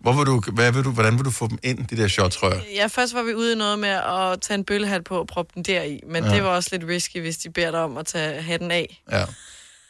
[0.00, 2.52] Hvor vil du, hvad vil du, hvordan vil du få dem ind, de der shotsrør?
[2.74, 5.52] Ja, først var vi ude i noget med at tage en bøllehat på og proppe
[5.54, 6.30] den deri, men Ja.
[6.30, 6.34] ja.
[6.36, 9.02] det var også lidt risky, hvis de beder dig om at tage hatten af.
[9.12, 9.24] Ja.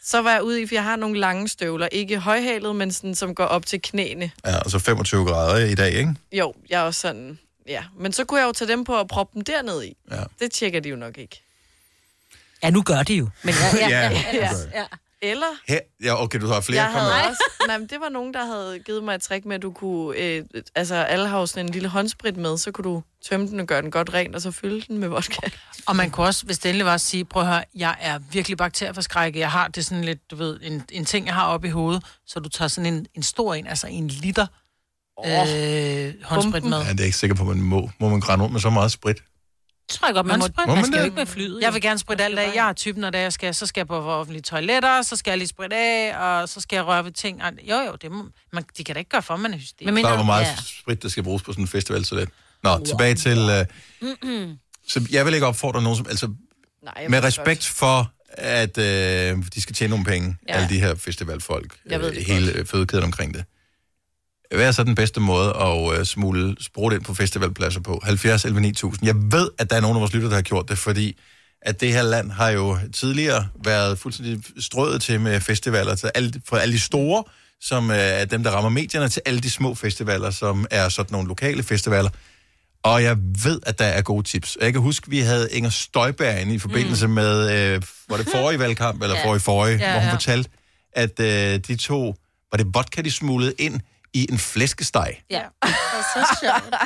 [0.05, 3.15] Så var jeg ude i, for jeg har nogle lange støvler, ikke højhalet, men sådan,
[3.15, 4.31] som går op til knæene.
[4.47, 6.15] ja, og så 25 grader i dag, ikke?
[6.33, 7.85] Jo, jeg er også sådan, ja.
[7.99, 9.97] Men så kunne jeg jo tage dem på og proppe dem derned i.
[10.11, 10.23] Ja.
[10.41, 11.44] Det tjekker de jo nok ikke.
[12.65, 13.29] Ja, nu gør det jo.
[13.43, 14.85] Men ja, ja, Ja, ja, ja.
[15.23, 16.83] Eller, Her, ja, okay, du har flere.
[16.83, 17.31] jeg havde med.
[17.31, 19.73] også, nej, men det var nogen, der havde givet mig et trick med, at du
[19.73, 23.61] kunne, øh, altså alle har sådan en lille håndsprit med, så kunne du tømme den
[23.61, 25.49] og gøre den godt rent, og så fylde den med vodka.
[25.87, 28.19] Og man kunne også, hvis det endelig var at sige, prøv at høre, jeg er
[28.33, 29.41] virkelig bakterieforskrækket.
[29.41, 32.03] Jeg har det sådan lidt, du ved, en, en ting, jeg har oppe i hovedet,
[32.27, 34.47] så du tager sådan en, en stor en, altså en liter
[35.27, 36.79] øh, håndsprit med.
[36.79, 37.91] Ja, det er jeg ikke sikker på, man må.
[38.01, 39.17] Må man grænne rundt med så meget sprit?
[39.89, 40.47] Tror jeg godt, man, må.
[40.47, 41.05] spritte- Må man man skal jo det?
[41.05, 41.59] ikke med flyet.
[41.63, 42.53] Jeg vil gerne spritte alt af.
[42.55, 45.31] Jeg er typen, når det jeg skal, så skal jeg på offentlige toiletter, så skal
[45.31, 47.43] jeg lige spritte af, og så skal jeg røre ved ting.
[47.43, 49.93] Og- Jo, jo, det må, man, de kan da ikke gøre for, man er hysterisk.
[49.95, 50.57] Men Der er hvor meget ja.
[50.83, 52.29] sprit, der skal bruges på sådan en festival, så det.
[52.63, 53.67] Nå, tilbage til...
[54.03, 54.49] Uh,
[54.89, 56.07] så jeg vil ikke opfordre nogen som...
[56.09, 56.31] Altså,
[56.83, 58.85] Nej, med respekt for, at øh,
[59.55, 60.55] de skal tjene nogle penge, ja.
[60.55, 63.45] Alle de her festivalfolk, Jeg ved øh, det hele øh, fødekæden omkring det.
[64.51, 68.01] Hvad er så den bedste måde at øh, smule sprut ind på festivalpladser på?
[68.05, 69.07] 70 11 9000.
[69.07, 71.17] Jeg ved, at der er nogle af vores lytter, der har gjort det, fordi
[71.63, 76.33] at det her land har jo tidligere været fuldstændig strøget til med festivaler, til alle,
[76.49, 77.25] fra alle de store,
[77.61, 81.13] som øh, er dem, der rammer medierne, til alle de små festivaler, som er sådan
[81.13, 82.11] nogle lokale festivaler.
[82.83, 84.59] Og jeg ved, at der er gode tips.
[84.61, 87.13] Jeg kan huske, vi havde Inger Støjberg inde i forbindelse mm.
[87.13, 89.27] med, øh, var det forrige valgkamp, eller Ja.
[89.27, 90.15] forrige forrige, Ja, hvor hun ja.
[90.15, 90.51] fortalte,
[90.93, 92.15] at øh, de to,
[92.53, 93.81] var det vodka, de smuglede ind
[94.15, 95.23] i en flæskesteg.
[95.31, 95.43] Ja.
[95.63, 96.75] Det er så sjovt.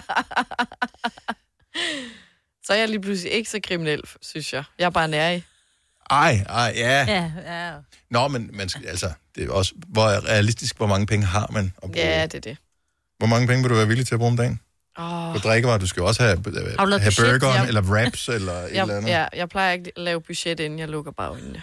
[2.64, 4.64] Så er jeg lige pludselig ikke så kriminel, synes jeg.
[4.78, 5.44] Jeg er bare nærig.
[6.10, 7.04] Ej, ej, ja.
[7.08, 7.72] Ja, ja.
[8.10, 11.72] Nå, men man skal, altså, det er også, hvor realistisk, hvor mange penge har man
[11.82, 11.98] at bruge?
[12.06, 12.56] Ja, det er det.
[13.18, 14.60] Hvor mange penge vil du være villig til at bruge om dagen?
[14.96, 17.66] Oh, På drikkevarer, du skal jo også have, øh, have burgeren, Ja.
[17.66, 19.10] eller wraps, eller et eller jeg, andet.
[19.10, 21.62] ja, jeg plejer ikke at lave budget, inden jeg lukker bagøjnene.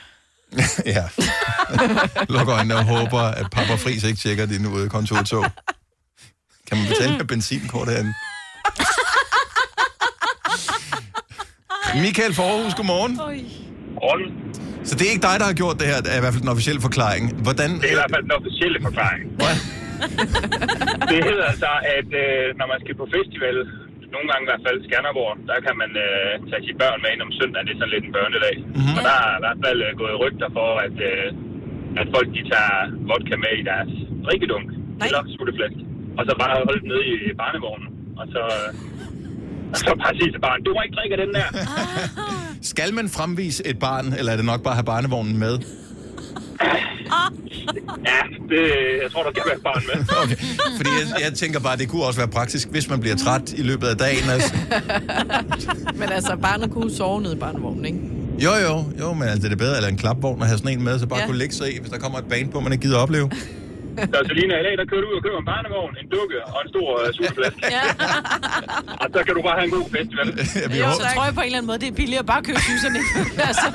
[0.95, 1.05] ja.
[2.29, 5.45] Lukker øjnene og håber, at Papa Friis ikke tjekker din ude kontortog.
[6.67, 8.13] Kan man betale med benzinkort herinde?
[12.05, 13.15] Michael Forhus, godmorgen.
[14.01, 14.27] Morgen.
[14.87, 16.45] Så det er ikke dig, der har gjort det her, det er i hvert fald
[16.47, 17.23] den officielle forklaring.
[17.45, 17.69] Hvordan...
[17.81, 19.23] Det er i hvert fald den officielle forklaring.
[19.41, 19.55] Hvad?
[21.11, 23.55] Det hedder altså, at øh, når man skal på festival,
[24.15, 27.21] nogle gange i hvert fald Skanderborg, der kan man øh, tage sine børn med ind
[27.27, 27.65] om søndagen.
[27.67, 28.55] Det er sådan lidt en børnedag.
[28.59, 28.97] Mm-hmm.
[28.97, 31.27] Og der er i hvert fald øh, gået rygter for, at, øh,
[32.01, 32.75] at folk de tager
[33.09, 33.91] vodka med i deres
[34.25, 34.67] drikkedunk.
[34.71, 35.05] Nej.
[35.07, 35.77] Eller sutteflæsk.
[36.17, 37.89] Og så bare holde den nede i barnevognen.
[38.19, 38.69] Og så, øh,
[39.73, 41.47] og så bare sige til barnet, du må ikke drikke den der.
[42.73, 45.55] Skal man fremvise et barn, eller er det nok bare at have barnevognen med?
[48.09, 48.61] Ja, det,
[49.03, 50.05] jeg tror, der skal være et barn med.
[50.23, 50.35] Okay.
[50.77, 53.61] Fordi jeg, jeg tænker bare, det kunne også være praktisk, hvis man bliver træt i
[53.61, 54.29] løbet af dagen.
[54.29, 54.55] Altså.
[55.99, 57.99] Men altså, barnet kunne sove nede i barnevognen, ikke?
[58.45, 60.83] Jo, jo, jo, men altså, det er bedre, eller en klapvogn at have sådan en
[60.83, 61.25] med, så bare ja.
[61.25, 63.29] Kunne lægge sig i, hvis der kommer et bane på, man ikke gider opleve.
[64.13, 66.57] Så Selina, i dag, der kører du ud og køber en barnevogn, en dukke og
[66.63, 67.57] en stor uh, sutteflæsk.
[67.77, 67.83] Ja.
[69.01, 70.27] Og så kan du bare have en god festival.
[70.71, 72.43] Vi Jo, så tror jeg på en eller anden måde, det er billigere at bare
[72.47, 72.99] købe huserne.
[73.49, 73.67] altså.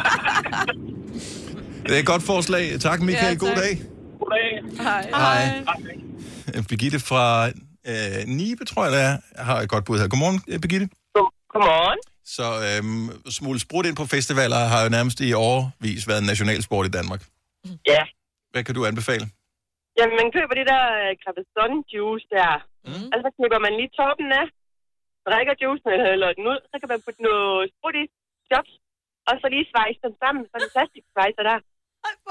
[1.87, 2.65] Det er et godt forslag.
[2.87, 3.35] Tak, Michael.
[3.35, 3.63] Ja, God tak.
[3.65, 3.73] dag.
[4.21, 4.49] Goddag.
[4.87, 5.03] Hej.
[5.25, 5.43] Hej.
[6.55, 7.25] Øh, Birgitte fra
[7.91, 9.15] øh, Nibe, tror jeg, det er,
[9.49, 10.09] har et godt bud her.
[10.13, 10.87] Godmorgen, øh, Birgitte.
[11.53, 12.01] Godmorgen.
[12.37, 13.07] Så øhm,
[13.39, 17.23] smule sprut ind på festivaler har jo nærmest i årvis været en nationalsport i Danmark.
[17.93, 18.03] Ja.
[18.53, 19.25] Hvad kan du anbefale?
[19.99, 20.85] Jamen, man køber det der
[21.23, 22.53] Capri-Sun juice der.
[22.89, 23.09] Mm.
[23.13, 24.47] Og så knipper man lige toppen af,
[25.27, 26.61] drikker juicen eller hælder den ud.
[26.71, 28.05] Så kan man putte noget sprut i,
[28.49, 28.73] chops,
[29.29, 30.43] og så lige svejse dem sammen.
[30.49, 31.59] Så er det plastiksvejser der.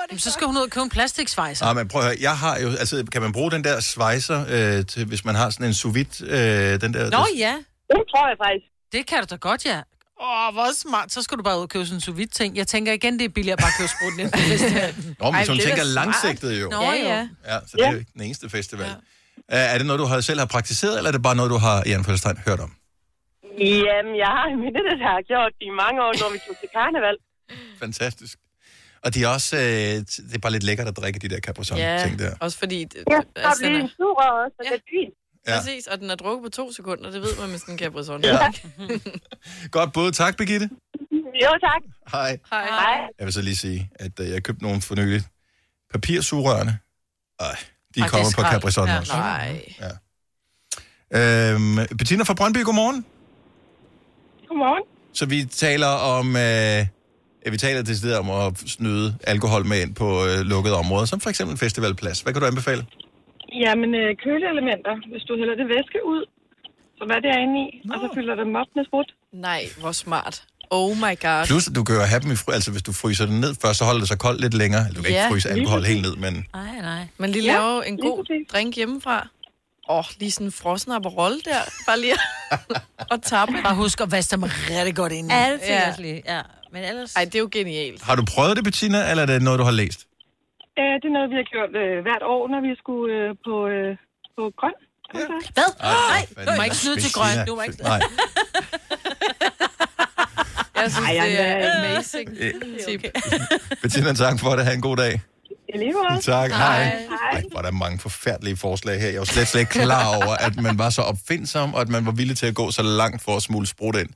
[0.10, 1.65] Jamen, så skal hun ud og købe en plastiksvejser.
[1.65, 4.45] Ah, men prøv at høre, jeg har jo, altså, kan man bruge den der svejser,
[4.49, 7.03] øh, til, hvis man har sådan en sous vide, øh, den der...
[7.03, 7.53] Nå der, ja,
[7.89, 8.65] Det tror jeg faktisk.
[8.91, 9.82] det kan du da godt, ja.
[10.21, 11.12] Åh, hvor smart.
[11.12, 12.55] Så skal du bare ud og købe sådan en sous vide ting.
[12.58, 15.15] Jeg tænker igen, det er billigere at bare købe spruten ind på festivalen.
[15.19, 16.67] Nå, men Ej, hun det er tænker langsigtet jo.
[16.69, 17.27] Nå, Ja, ja.
[17.51, 18.86] Ja, så det er jo ikke den eneste festival.
[18.88, 18.95] Ja.
[19.73, 21.77] Er det noget, du har, selv har praktiseret, eller er det bare noget, du har
[21.86, 22.71] i anførselstegn hørt om?
[23.88, 26.69] Jamen, jeg har min det, der har gjort i mange år, når vi tog til
[26.77, 27.15] karneval.
[27.84, 28.36] Fantastisk.
[29.03, 32.19] Og de er også, øh, det er bare lidt lækkert at drikke de der Capri-Sun-ting
[32.19, 32.35] Ja, der.
[32.39, 32.83] også fordi...
[32.83, 34.71] det- Ja, altså, så den bliver er- en sur og så Ja.
[34.71, 35.09] lidt vin.
[35.47, 35.57] Ja.
[35.57, 38.21] Præcis, og den er drukket på to sekunder, det ved man med sådan en Capri-Sun.
[38.23, 38.51] Ja.
[39.77, 40.12] Godt bud.
[40.12, 40.69] Tak, Birgitte.
[41.43, 41.81] Jo, tak.
[42.12, 42.38] Hej.
[42.49, 42.65] Hej.
[42.65, 42.99] Hej.
[43.19, 45.23] Jeg vil så lige sige, at øh, jeg købte nogle for nylig.
[45.91, 46.79] Papirsugerørene.
[47.39, 47.55] Ej, de
[47.95, 48.53] det er kommer på skrald.
[48.62, 48.99] Capri-Sun Ja.
[48.99, 49.13] også.
[49.13, 49.73] Nej.
[51.13, 53.05] Øhm, Bettina fra Brøndby, godmorgen.
[54.47, 54.83] Godmorgen.
[55.13, 56.88] Så vi taler om, øh, ja,
[57.52, 61.19] vi taler til stedet om at snyde alkohol med ind på øh, lukkede områder, som
[61.19, 62.21] for eksempel en festivalplads.
[62.21, 62.86] Hvad kan du anbefale?
[63.63, 66.21] Jamen, øh, køleelementer, hvis du hælder det væske ud,
[66.97, 69.10] så hvad det er inde i, og så fylder dem op med sprut.
[69.34, 70.43] Nej, hvor smart.
[70.71, 71.45] Oh my god.
[71.47, 73.78] Plus, du kan jo have dem i fry, altså hvis du fryser den ned først,
[73.80, 74.84] så holder det sig koldt lidt længere.
[74.95, 77.08] Du kan Ja, ikke fryse alkohol helt ned, men Nej, nej.
[77.17, 79.28] Man lige Ja, laver en god drink hjemmefra.
[79.89, 81.62] Åh, oh, lige sådan en frossen Aperol der.
[81.88, 82.13] Bare lige
[83.13, 83.54] at tappe.
[83.63, 85.32] Bare husk at vaske dem rigtig godt ind.
[85.32, 85.93] Altid, Ja.
[86.36, 86.41] ja.
[86.73, 86.79] Ja.
[86.79, 87.15] Men ellers...
[87.15, 88.01] Ej, det er jo genialt.
[88.03, 90.08] har du prøvet det, Bettina, eller er det noget, du har læst?
[90.79, 93.55] Øh, det er noget, vi har gjort øh, hvert år, når vi skulle øh, på,
[93.67, 93.97] øh,
[94.38, 94.75] på grøn.
[95.12, 95.53] koncert.
[95.53, 95.69] Hvad?
[95.82, 97.36] Nej, du må ikke snyde til grøn.
[97.47, 97.84] Du må ikke...
[97.84, 98.01] Nej.
[100.82, 102.29] Jeg synes, Ej, det er amazing
[102.86, 103.01] tip.
[103.82, 104.65] Bettina, tak for det.
[104.65, 105.21] Ha' en god dag.
[106.21, 106.84] Tak, hej.
[106.84, 107.08] Hej.
[107.32, 109.10] Ej, hvor er der mange forfærdelige forslag her.
[109.10, 112.05] Jeg var slet, slet ikke klar over, at man var så opfindsom, og at man
[112.05, 114.10] var villig til at gå så langt for at smule sprut ind.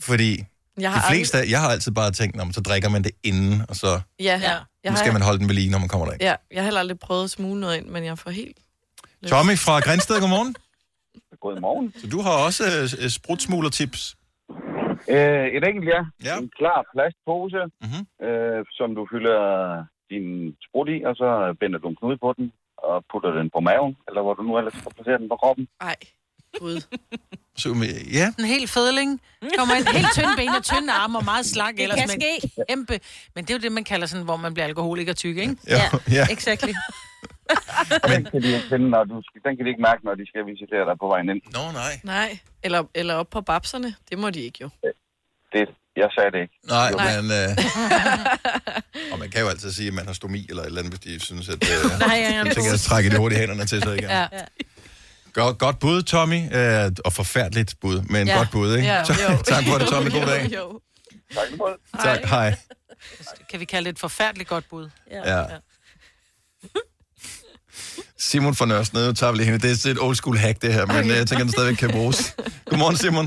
[0.00, 0.44] Fordi
[0.76, 3.12] Jeg de har fleste, af- jeg har altid bare tænkt, om så drikker man det
[3.24, 3.86] inden, og så
[4.20, 4.30] Ja, ja.
[4.32, 4.90] Jeg ja.
[4.90, 6.22] har, skal man holde den ved lige, når man kommer derind.
[6.22, 8.58] Ja, jeg har heller aldrig prøvet at smule noget ind, men jeg får helt...
[9.28, 10.54] Tommy fra Grænsted, godmorgen.
[11.44, 11.94] Godmorgen.
[12.00, 12.64] Så du har også
[13.02, 14.16] øh, sprutsmuglertips.
[15.14, 16.00] Øh, et enkelt ja.
[16.28, 16.34] ja.
[16.38, 18.26] En klar plastpose, mm-hmm.
[18.28, 19.40] øh, som du fylder
[20.10, 20.26] din
[20.66, 21.28] sprut i, og så
[21.60, 22.46] binder du en knude på den,
[22.88, 25.64] og putter den på maven, eller hvor du nu ellers skal placere den på kroppen.
[25.80, 25.96] Ej,
[26.58, 26.80] gud.
[27.56, 27.68] Så,
[28.12, 28.32] ja.
[28.38, 29.20] En helt fødling.
[29.58, 31.76] Kommer en helt tynd ben og tynde arme og meget slank.
[31.76, 33.00] Det ellers kan med en Kæmpe.
[33.34, 35.56] Men det er jo det, man kalder sådan, hvor man bliver alkoholiker tyk, ikke?
[35.68, 36.26] Ja, ja.
[36.34, 36.72] Exactly.
[38.02, 40.26] Og den kan de ikke finde, når du, den kan de ikke mærke, når de
[40.26, 41.40] skal visitere dig på vejen ind.
[41.54, 42.00] Nå, nej.
[42.04, 43.94] Nej, eller, eller op på babserne.
[44.10, 44.68] Det må de ikke jo.
[45.52, 46.54] Det, jeg sagde det ikke.
[46.68, 46.98] Nej, Jo.
[47.08, 47.24] men...
[47.40, 47.50] Øh,
[49.12, 51.00] og man kan jo altid sige, at man har stomi eller et eller andet, hvis
[51.00, 51.54] de synes, at...
[51.54, 52.50] Øh, Nej, ja, ja.
[52.50, 54.10] så kan jeg trække de hurtigt hænderne til sig igen.
[54.10, 54.26] Ja.
[55.32, 56.40] Godt, godt bud, Tommy.
[56.56, 58.36] Øh, og forfærdeligt bud, men Ja.
[58.38, 58.88] godt bud, ikke?
[58.88, 58.98] Ja,
[59.30, 59.36] jo.
[59.44, 60.10] tak for det, Tommy.
[60.10, 60.42] God dag.
[60.54, 60.80] Jo, jo.
[61.94, 62.54] Tak, Tak, hej.
[63.50, 64.88] Kan vi kalde det et forfærdeligt godt bud?
[65.10, 65.44] Ja.
[68.18, 69.60] Simon fra Nørresnede, nu tager vi lige hende.
[69.66, 71.90] Det er et old school hack, det her, men øh, jeg tænker, den stadigvæk kan
[71.98, 72.18] bruges.
[72.70, 73.26] Godmorgen, Simon.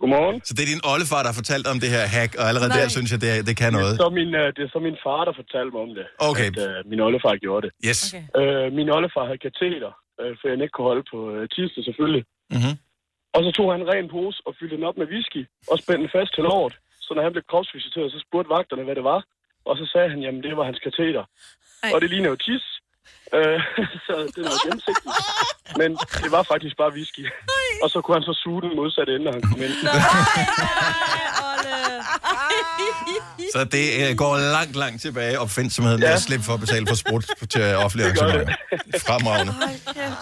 [0.00, 0.36] Godmorgen.
[0.48, 2.80] Så det er din oldefar, der har fortalt om det her hack, og allerede Nej.
[2.80, 3.92] der synes jeg, det, det kan noget.
[3.94, 6.06] Det er, så min, øh, det er så min far, der fortalte mig om det.
[6.30, 6.48] Okay.
[6.52, 7.72] At øh, min oldefar gjorde det.
[7.88, 8.00] Yes.
[8.08, 8.22] Okay.
[8.40, 12.24] Øh, min oldefar havde kateter, øh, for jeg ikke kunne holde på øh, tiste selvfølgelig.
[12.54, 12.76] Mm-hmm.
[13.34, 16.02] Og så tog han en ren pose og fyldte den op med whisky og spændte
[16.02, 16.74] den fast til låret.
[17.00, 19.20] Så når han blev kropsvisiteret, så spurgte vagterne, hvad det var.
[19.64, 21.24] Og så sagde han, jamen det var hans kateter.
[21.94, 22.64] Og det ligner jo tis.
[23.36, 23.60] Øh,
[24.06, 25.16] så det var gennemsigtigt.
[25.80, 25.90] Men
[26.22, 27.24] det var faktisk bare whisky.
[27.82, 29.74] Og så kunne han så suge den modsatte ende, når han kom ind.
[33.54, 36.04] Så det øh, går langt, langt tilbage opfindsomheden ja.
[36.04, 36.16] med Ja.
[36.16, 38.32] at slippe for at betale for sprut til offentlige gør det.
[38.32, 38.98] arrangementer.
[39.06, 39.54] Fremragende.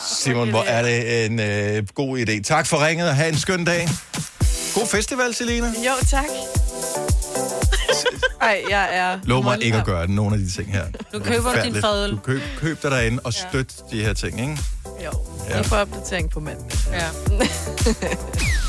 [0.09, 2.43] Simon, hvor er det en øh, god idé.
[2.43, 3.89] Tak for ringet, og have en skøn dag.
[4.75, 5.67] God festival, Selina.
[5.67, 6.25] Jo, tak.
[8.41, 9.19] Ej, jeg er...
[9.25, 10.85] Lov mig ikke at gøre det, nogle af de ting her.
[11.13, 12.11] Nu køber du din fadøl.
[12.11, 13.97] Du køb, køb dig derinde og støt ja.
[13.97, 14.59] de her ting, ikke?
[15.05, 15.11] Jo,
[15.51, 15.57] Ja.
[15.57, 16.79] jeg får opdatering på mandag.
[16.93, 17.07] Ja.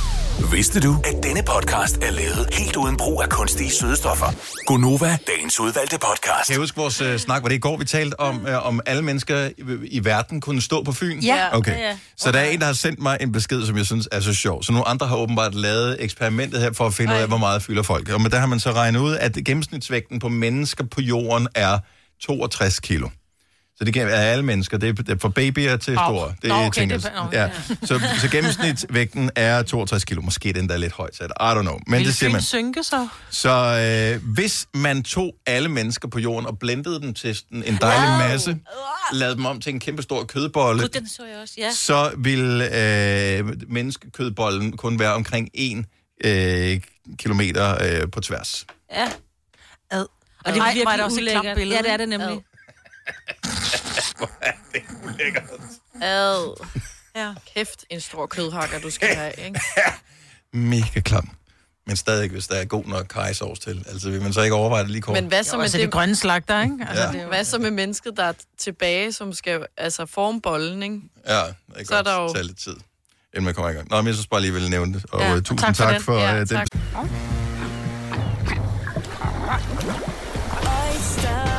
[0.50, 4.26] Vidste du, at denne podcast er lavet helt uden brug af kunstige sødestoffer?
[4.66, 6.48] Gonova, dagens udvalgte podcast.
[6.48, 8.80] Kan jeg huske vores uh, snak, var det i går, vi talte om, uh, om
[8.86, 11.20] alle mennesker i, i verden kunne stå på Fyn?
[11.20, 11.58] Ja.
[11.58, 11.72] Okay.
[11.72, 11.98] Ja, ja.
[12.18, 14.34] Så der er en, der har sendt mig en besked, som jeg synes er så
[14.34, 14.64] sjov.
[14.64, 17.64] Så nogle andre har åbenbart lavet eksperimentet her for at finde ud af, hvor meget
[17.64, 18.10] fylder folk.
[18.10, 21.80] Og men der har man så regnet ud, at gennemsnitsvægten på mennesker på jorden er
[22.22, 23.10] 62 kilo.
[23.78, 24.78] Så det kan være alle mennesker.
[24.78, 26.14] Det er, er fra babyer til Au.
[26.14, 26.34] store.
[26.42, 27.50] Det Nå, okay, tænker det er- nå, ja.
[27.84, 30.22] Så, så gennemsnitsvægten er 62 kilo.
[30.22, 31.32] Måske den der er lidt højt sat.
[31.40, 31.80] I don't know.
[31.88, 32.42] Men Vil det siger man.
[32.42, 33.08] synke så?
[33.30, 33.50] Så
[34.24, 38.18] øh, hvis man tog alle mennesker på jorden og blendede dem til en dejlig Wow.
[38.18, 38.58] masse,
[39.14, 41.72] lavede dem om til en kæmpe stor kødbolle, Gud, den så jeg også, ja.
[41.72, 45.86] så vil øh, menneskekødbollen kun være omkring 1
[46.24, 46.82] øh,
[47.18, 48.66] kilometer øh, på tværs.
[48.92, 49.08] Ja.
[49.92, 50.06] Ad.
[50.46, 51.46] Og det er Ej, virkelig var det også et ulækkert.
[51.46, 52.30] Ja, det er det nemlig.
[52.30, 52.38] Ad.
[57.16, 57.34] Ja.
[57.56, 59.62] Kæft, en stor kødhakker, du skal have, ikke?
[60.54, 61.30] Mega klam.
[61.88, 63.86] Men stadig, hvis der er god nok kajsovs til.
[63.90, 65.14] Altså, vil man så ikke overveje det lige kort?
[65.14, 66.78] Men hvad så Jo, med altså det, det grønne slagter, ikke?
[66.90, 67.12] Altså, Ja.
[67.12, 67.28] det er jo...
[67.28, 71.00] hvad så med mennesket, der er tilbage, som skal altså forme bollen, ikke?
[71.28, 72.76] Ja, det kan Så er der godt jo- tage lidt tid,
[73.34, 73.90] inden man kommer i gang.
[73.90, 75.06] Nå, men jeg synes bare lige, ville nævne det.
[75.12, 76.22] Og Ja, ja, og tusind tak tak, for for, den.
[76.22, 76.48] Ja, øh, den.
[76.48, 76.68] tak.
[80.62, 81.51] Oyster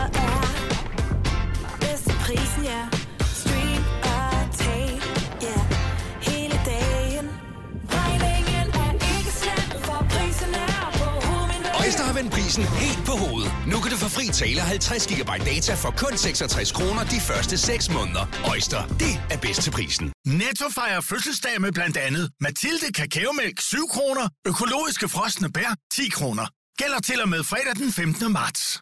[12.22, 13.52] vendt prisen helt på hovedet.
[13.66, 17.58] Nu kan du få fri tale 50 GB data for kun 66 kroner de første
[17.58, 18.24] 6 måneder.
[18.50, 20.12] Øjster, det er bedst til prisen.
[20.26, 26.46] Netto fejrer fødselsdag med blandt andet Mathilde Kakaomælk 7 kroner, økologiske frosne bær 10 kroner.
[26.78, 28.32] Gælder til og med fredag den 15.
[28.32, 28.80] marts.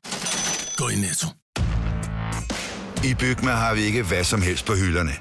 [0.76, 1.26] Gå i Netto.
[3.04, 5.14] I Bygma har vi ikke hvad som helst på hylderne.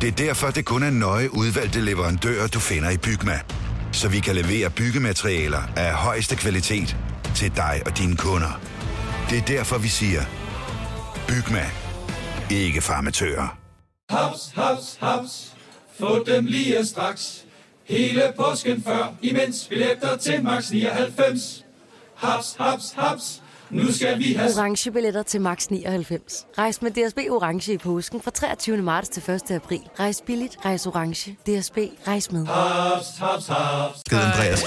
[0.00, 3.40] Det er derfor, det kun er nøje udvalgte leverandører, du finder i Bygma.
[3.96, 6.96] Så vi kan levere byggematerialer af højeste kvalitet
[7.34, 8.60] til dig og dine kunder.
[9.30, 10.22] Det er derfor, vi siger,
[11.28, 11.64] Bygma.
[12.50, 13.58] Ikke farmatører.
[14.10, 15.52] Haps, haps, haps.
[15.98, 17.44] Få dem lige straks.
[17.84, 21.64] Hele påsken før, imens billetter til max 99.
[22.14, 23.42] Haps, haps, haps.
[23.70, 24.50] Nu skal vi have...
[24.56, 26.46] Orange billetter til max 99.
[26.58, 28.76] Rejs med DSB Orange i påsken fra 23.
[28.76, 29.50] marts til 1.
[29.50, 29.80] april.
[30.00, 31.32] Rejs billigt, rejs orange.
[31.32, 32.46] DSB, rejs med.
[32.46, 33.98] Haps, haps, haps.
[34.06, 34.62] Skide Andreas.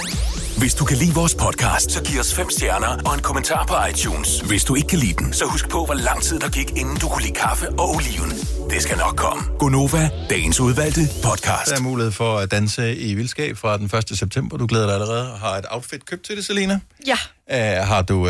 [0.57, 3.73] Hvis du kan lide vores podcast, så giv os fem stjerner og en kommentar på
[3.91, 4.39] iTunes.
[4.39, 6.97] Hvis du ikke kan lide den, så husk på, hvor lang tid der gik, inden
[6.97, 8.29] du kunne lide kaffe og oliven.
[8.69, 9.43] Det skal nok komme.
[9.59, 11.69] Gonova, dagens udvalgte podcast.
[11.69, 14.17] Der er mulighed for at danse i vildskab fra den 1.
[14.17, 14.57] september.
[14.57, 16.79] Du glæder dig allerede og har et outfit købt til det, Selina.
[17.07, 17.17] Ja.
[17.53, 17.57] Uh,
[17.87, 18.29] har du, uh,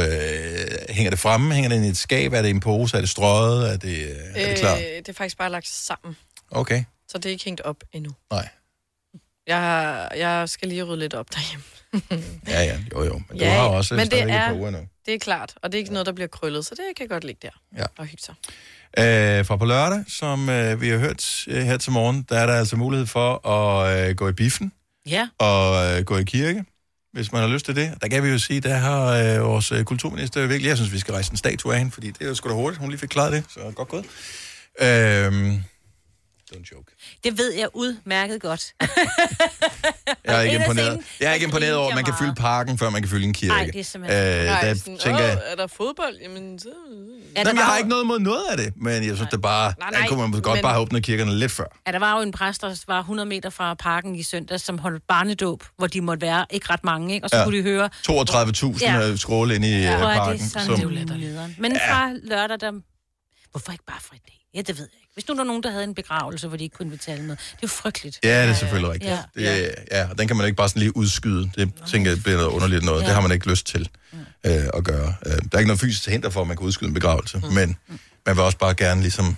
[0.90, 1.54] hænger det fremme?
[1.54, 2.34] Hænger det i et skab?
[2.34, 2.98] Er det i en pose?
[2.98, 3.74] Er det strøget?
[3.74, 4.76] Er det, uh, er det klar?
[4.76, 6.18] Det er faktisk bare lagt sammen,
[6.52, 6.84] Okay.
[7.10, 8.12] så det er ikke hængt op endnu.
[8.32, 8.48] Nej.
[9.48, 11.64] Jeg, jeg skal lige rydde lidt op derhjemme.
[12.48, 13.22] Ja, ja, jo, jo.
[13.30, 14.80] Men Ja, du har også men det er- par uger nu.
[15.06, 17.24] Det er klart, og det er ikke noget, der bliver krøllet, så det kan godt
[17.24, 17.86] ligge der Ja.
[17.98, 18.36] og hygge sig.
[18.98, 22.46] Øh, fra på lørdag, som øh, vi har hørt øh, her til morgen, der er
[22.46, 24.72] der altså mulighed for at øh, gå i biffen
[25.08, 25.28] Ja.
[25.38, 26.66] og øh, gå i kirke,
[27.14, 27.94] hvis man har lyst til det.
[28.02, 31.00] Der kan vi jo sige, der har øh, vores øh, kulturminister virkelig, jeg synes, vi
[31.00, 33.00] skal rejse en statue af hende, fordi det er jo sgu da hurtigt, hun lige
[33.00, 34.06] fik klaret det, så godt gået.
[34.82, 35.54] Øh,
[37.24, 38.74] det ved jeg udmærket godt.
[40.26, 42.36] jeg er ikke En imponeret, jeg er ikke der imponeret over, at man kan fylde
[42.36, 43.54] parken, før man kan fylde en kirke.
[43.54, 46.16] Ej, det er simpelthen- Øh, Nej, der sådan, tænker jeg, "Åh, er der fodbold?
[46.22, 46.70] Jamen, så...
[47.36, 49.74] Ja, Jamen, jeg har ikke noget mod noget af det, men jeg synes, det bare,
[49.80, 51.66] Nej, der nej, kunne man godt men- bare have åbnet kirkerne lidt før.
[51.88, 54.78] Ja, der var jo en præst, der var 100 meter fra parken i søndag, som
[54.78, 57.26] holdt barnedåb, hvor de måtte være ikke ret mange, ikke?
[57.26, 57.42] Og så Ja.
[57.42, 57.46] ja.
[57.46, 57.90] kunne de høre...
[58.10, 58.98] 32.000 Ja.
[59.00, 59.16] ja.
[59.16, 60.40] skråle ind i Ja, ja, er parken.
[60.42, 61.50] det sådan, som- det er jo.
[61.58, 62.72] Men fra lørdag, der...
[63.52, 64.36] Hvorfor ikke bare fra i dag?
[64.56, 64.99] Ja, det ved jeg ikke.
[65.14, 67.30] Hvis nu der var nogen, der havde en begravelse, hvor de ikke kunne betale med.
[67.36, 68.20] Det er jo frygteligt.
[68.24, 69.12] Ja, det er selvfølgelig rigtigt.
[69.12, 69.20] Ja.
[69.38, 69.58] Ja.
[69.58, 71.52] Det, ja, og den kan man ikke bare sådan lige udskyde.
[71.58, 73.02] Det tænker jeg bliver noget underligt noget.
[73.02, 73.06] Ja.
[73.06, 73.90] Det har man ikke lyst til
[74.46, 75.14] øh, at gøre.
[75.26, 77.54] Øh, der er ikke noget fysisk hinder for, at man kan udskyde en begravelse, mm.
[77.54, 77.78] men
[78.26, 79.38] man vil også bare gerne ligesom...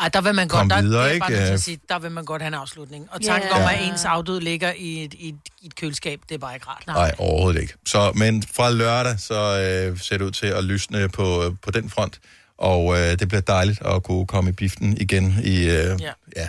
[0.00, 1.46] Ej, der vil man godt, der, videre, er bare ikke?
[1.46, 1.52] Øh.
[1.52, 3.08] at sige, der vil man godt have en afslutning.
[3.10, 3.72] Og tanken om, Ja.
[3.72, 6.66] at ens afdød ligger i et, i, et, i et køleskab, det er bare ikke
[6.66, 6.86] rart.
[6.86, 7.74] Nej, overhovedet ikke.
[7.86, 11.90] Så, men fra lørdag, så øh, ser det ud til at lysne på, på den
[11.90, 12.18] front.
[12.60, 15.56] Og øh, det bliver dejligt at kunne komme i biften igen i...
[15.56, 16.12] Øh, ja.
[16.36, 16.48] ja.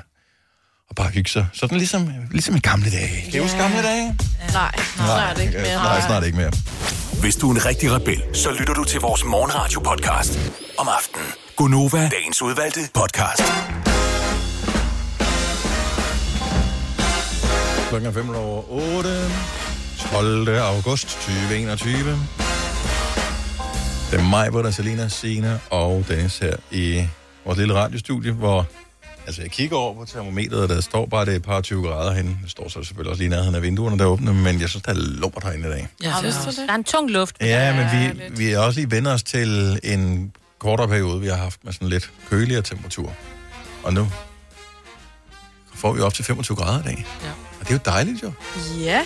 [0.90, 1.48] Og bare hygge sig.
[1.54, 3.22] Sådan ligesom, ligesom i gamle dage.
[3.32, 4.18] Kan I huske gamle dage?
[4.54, 5.76] Nej, snart ikke mere.
[5.76, 6.52] Nej, snart ikke mere.
[7.22, 10.40] Hvis du er en rigtig rebel, så lytter du til vores morgenradio-podcast
[10.78, 11.28] om aftenen.
[11.56, 13.44] Gonova, dagens udvalgte podcast.
[17.90, 19.10] Klokken er 5 over 8.
[20.12, 20.50] 12.
[20.50, 22.20] august 2021.
[24.12, 27.08] Det er mig, hvor der er Selina, Signe og Dennis her i
[27.46, 28.66] vores lille radiostudie, hvor
[29.26, 31.84] altså jeg kigger over på termometeret, og der står bare, det er et par 20
[31.84, 32.38] grader henne.
[32.44, 34.84] Det står så selvfølgelig også lige nærheden af vinduerne, der er åbne, men jeg synes,
[34.84, 35.88] der er lort herinde i dag.
[36.04, 36.58] Ja, vidste du det?
[36.58, 37.36] Der er en tung luft.
[37.42, 41.36] Ja, men vi, vi er også lige vendt os til en kortere periode, vi har
[41.36, 43.14] haft med sådan lidt køligere temperatur.
[43.84, 44.08] Og nu
[45.76, 47.06] får vi op til 25 grader i dag.
[47.24, 47.30] Ja.
[47.60, 48.32] Og det er jo dejligt jo.
[48.80, 49.02] Ja.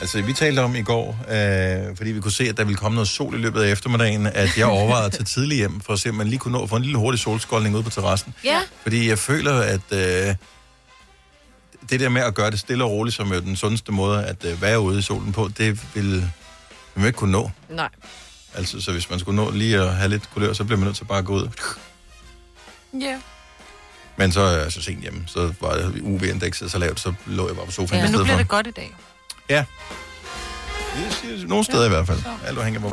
[0.00, 2.94] Altså, vi talte om i går, øh, fordi vi kunne se, at der ville komme
[2.94, 5.98] noget sol i løbet af eftermiddagen, at jeg overvejede at tage tidligt hjem, for at
[5.98, 8.34] se, om man lige kunne nå at få en lille hurtig solskoldning ude på terrassen.
[8.44, 8.60] Ja.
[8.82, 10.34] Fordi jeg føler, at øh,
[11.90, 14.44] det der med at gøre det stille og roligt, som er den sundeste måde at
[14.44, 16.30] øh, være ude i solen på, det vil
[16.94, 17.50] vil man ikke kunne nå.
[17.70, 17.88] Nej.
[18.54, 20.96] Altså, så hvis man skulle nå lige at have lidt kulør, så bliver man nødt
[20.96, 21.48] til bare at gå ud.
[23.00, 23.20] Ja.
[24.16, 27.56] Men så er jeg så sent hjemme, så var UV-indekset så lavt, så lå jeg
[27.56, 28.94] bare på sofaen Men i nu bliver det godt i dag.
[29.48, 29.64] Ja.
[30.96, 32.18] Det siger nogle steder i hvert fald.
[32.46, 32.92] Alt afhængig af hvor.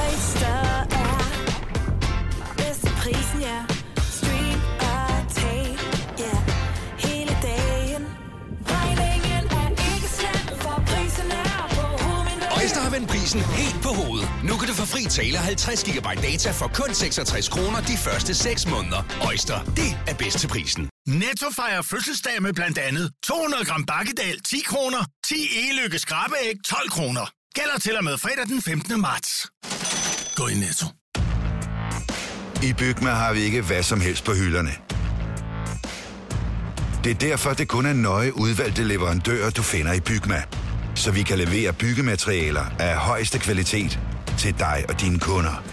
[0.00, 1.18] Oyster er
[2.56, 3.58] bedst til prisen, ja.
[4.10, 5.76] Stream og tag,
[6.18, 6.34] ja.
[7.08, 8.06] Hele dagen.
[8.66, 12.60] Regningen er ikke slem, for prisen er på.
[12.60, 14.28] Øjster har vendt prisen helt på hovedet.
[14.44, 18.34] Nu kan du få fri tale 50 GB data for kun 66 kroner de første
[18.34, 19.02] 6 måneder.
[19.26, 20.89] Øjster, det er bedst til prisen.
[21.08, 26.90] Netto fejrer fødselsdag med blandt andet 200 gram bakkedal 10 kroner, 10 e-lykke skrabeæg 12
[26.90, 27.30] kroner.
[27.54, 29.00] Gælder til og med fredag den 15.
[29.00, 29.50] marts.
[30.36, 30.86] Gå i Netto.
[32.62, 34.70] I Bygma har vi ikke hvad som helst på hylderne.
[37.04, 40.42] Det er derfor, det kun er nøje udvalgte leverandører, du finder i Bygma.
[40.94, 44.00] Så vi kan levere byggematerialer af højeste kvalitet
[44.38, 45.64] til dig og dine kunder.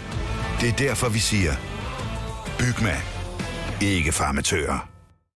[0.60, 1.54] Det er derfor, vi siger,
[2.58, 2.96] Bygma.
[3.80, 4.87] Ikke farmatører.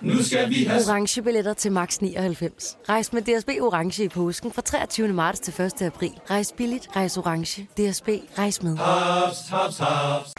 [0.00, 0.82] Nu skal vi have...
[0.88, 2.76] Orange billetter til max 99.
[2.88, 5.08] Rejs med DSB Orange i påsken fra 23.
[5.08, 5.82] marts til 1.
[5.82, 6.10] april.
[6.30, 7.62] Rejs billigt, rejs orange.
[7.62, 8.08] DSB,
[8.38, 8.76] rejs med.
[8.76, 10.30] Haps, haps, haps.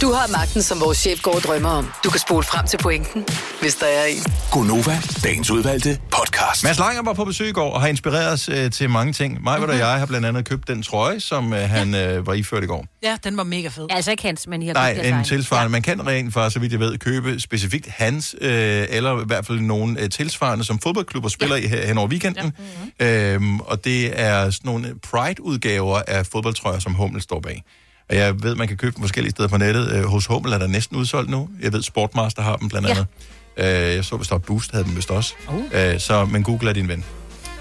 [0.00, 1.88] Du har magten, som vores chef går og drømmer om.
[2.04, 3.24] Du kan spole frem til pointen,
[3.60, 4.16] hvis der er en.
[4.52, 6.64] Gonova, dagens udvalgte podcast.
[6.64, 9.42] Mads Langer var på besøg i går og har inspireret os øh, til mange ting.
[9.42, 9.70] Mig Mhm.
[9.70, 12.66] og jeg har blandt andet købt den trøje, som øh, han øh, var iført i
[12.66, 12.86] går.
[13.02, 13.86] Ja, den var mega fed.
[13.90, 15.70] Ja, altså ikke hans, men I har Nej, købt en tilsvarende.
[15.70, 19.46] Man kan rent faktisk, så vidt jeg ved, købe specifikt hans, øh, eller i hvert
[19.46, 21.64] fald nogle øh, tilsvarende, som fodboldklubber spiller ja.
[21.64, 22.52] i her, hen over weekenden.
[23.00, 23.36] Ja.
[23.40, 23.44] Mm-hmm.
[23.46, 27.64] Øhm, og det er sådan nogle Pride-udgaver af fodboldtrøjer, som Hummel står bag.
[28.10, 29.92] Og jeg ved, man kan købe dem forskellige steder på nettet.
[29.92, 31.48] Øh, hos Hummel er der næsten udsolgt nu.
[31.62, 32.92] Jeg ved, Sportmaster har dem blandt Ja.
[32.92, 33.06] andet.
[33.56, 35.34] Øh, jeg så, hvis der var Boost, havde den vist også.
[35.72, 37.04] Øh, så, men Google er din ven.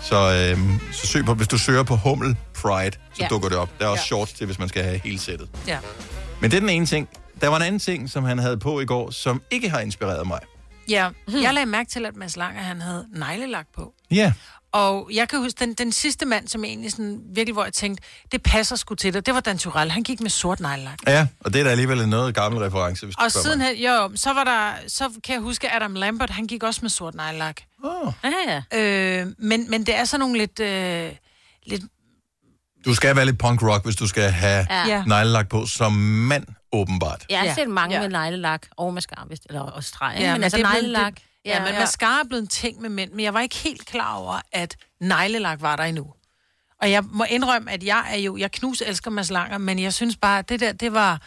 [0.01, 0.15] Så,
[0.55, 0.59] øh,
[0.91, 3.27] så søg på, hvis du søger på Hummel Pride, så Ja.
[3.27, 3.69] dukker det op.
[3.79, 4.05] Der er også Ja.
[4.05, 5.47] shorts til, hvis man skal have hele sættet.
[5.67, 5.77] Ja.
[6.41, 7.07] Men det er den ene ting.
[7.41, 10.27] Der var en anden ting, som han havde på i går, som ikke har inspireret
[10.27, 10.39] mig.
[10.89, 13.93] Ja, jeg lagde mærke til, at Mads Langer, han havde neglelak på.
[14.11, 14.33] Ja.
[14.71, 18.03] Og jeg kan huske, den, den sidste mand, som egentlig sådan, virkelig, hvor jeg tænkte,
[18.31, 19.91] det passer sgu til dig, det var Dan Turell.
[19.91, 20.99] Han gik med sort neglelak.
[21.07, 24.11] Ja, og det er da alligevel noget gammel reference, hvis du Og siden han, jo,
[24.15, 27.61] så var der, så kan jeg huske, Adam Lambert, han gik også med sort neglelak.
[27.83, 28.13] Oh.
[28.23, 28.79] Ja, ja.
[29.21, 31.11] Øh, men, men det er sådan nogle lidt, øh,
[31.65, 31.83] lidt
[32.87, 34.87] Du skal være lidt punk rock, hvis du skal have Ja.
[34.87, 35.03] ja.
[35.03, 37.25] neglelak på som mand, åbenbart.
[37.29, 37.53] Jeg har Ja.
[37.55, 38.01] set mange Ja.
[38.01, 40.15] med neglelak og mascara, hvis, eller og streg.
[40.19, 41.13] Ja, Ja, men altså det er neglelak.
[41.13, 41.79] det- Ja, men ja.
[41.79, 44.75] mascara er blevet en ting med mænd, men jeg var ikke helt klar over, at
[45.01, 46.05] neglelak var der endnu.
[46.81, 49.93] Og jeg må indrømme, at jeg er jo, jeg knus elsker Mads Langer, men jeg
[49.93, 51.21] synes bare, at det der, det var...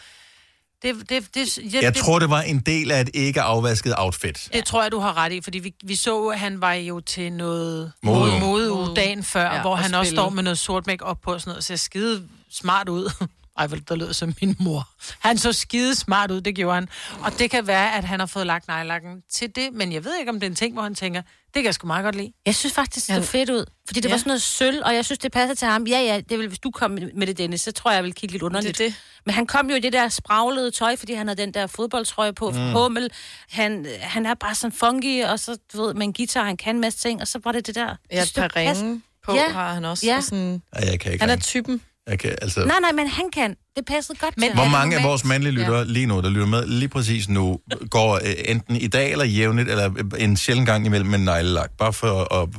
[0.83, 3.93] Det, det, det, jeg, Jeg det, tror, det var en del af et ikke afvasket
[3.97, 4.49] outfit.
[4.53, 6.99] Det tror jeg, du har ret i, fordi vi, vi så, at han var jo
[6.99, 8.39] til noget Modeuge.
[8.39, 10.17] modeuge dagen før, Ja, hvor og han også spille.
[10.21, 13.27] står med noget sort make op på og sådan noget, og ser skide smart ud.
[13.61, 14.89] Ej, vel, der lyder som min mor.
[15.19, 16.89] Han så skide smart ud, det gjorde han.
[17.21, 20.17] Og det kan være, at han har fået lagt nejlakken til det, men jeg ved
[20.19, 22.15] ikke, om det er en ting, hvor han tænker, det kan jeg sgu meget godt
[22.15, 22.31] lide.
[22.45, 23.65] Jeg synes faktisk, det så fedt ud.
[23.87, 24.13] Fordi det Ja.
[24.13, 25.83] var sådan noget sølv, og jeg synes, det passer til ham.
[25.87, 28.13] Ja, ja, det vil, hvis du kom med det, Dennis, så tror jeg, jeg vil
[28.13, 28.77] kigge lidt underligt.
[28.77, 28.95] Det det.
[29.25, 32.33] Men han kom jo i det der spraglede tøj, fordi han havde den der fodboldtrøje
[32.33, 32.55] på, Mm.
[32.57, 32.71] mm.
[32.71, 33.09] hummel.
[33.49, 36.75] Han, han er bare sådan funky, og så, du ved, med en guitar, han kan
[36.75, 37.81] en masse ting, og så var det det der.
[37.87, 39.49] Ja, Jeg et par ringe på Ja.
[39.49, 40.05] har han også.
[40.05, 40.17] Ja.
[40.17, 41.43] Og sådan, Ja, jeg kan ikke han er ringe.
[41.43, 41.81] typen.
[42.07, 42.65] Kan, altså...
[42.65, 43.55] Nej, nej, men han kan.
[43.75, 45.83] Det passede godt Men til Hvor mange af vores mandlige lyttere ja.
[45.83, 49.69] lige nu, der lytter med lige præcis nu, går øh, enten i dag eller jævnligt,
[49.69, 52.49] eller øh, en sjældent gang imellem med neglelak, bare for, at,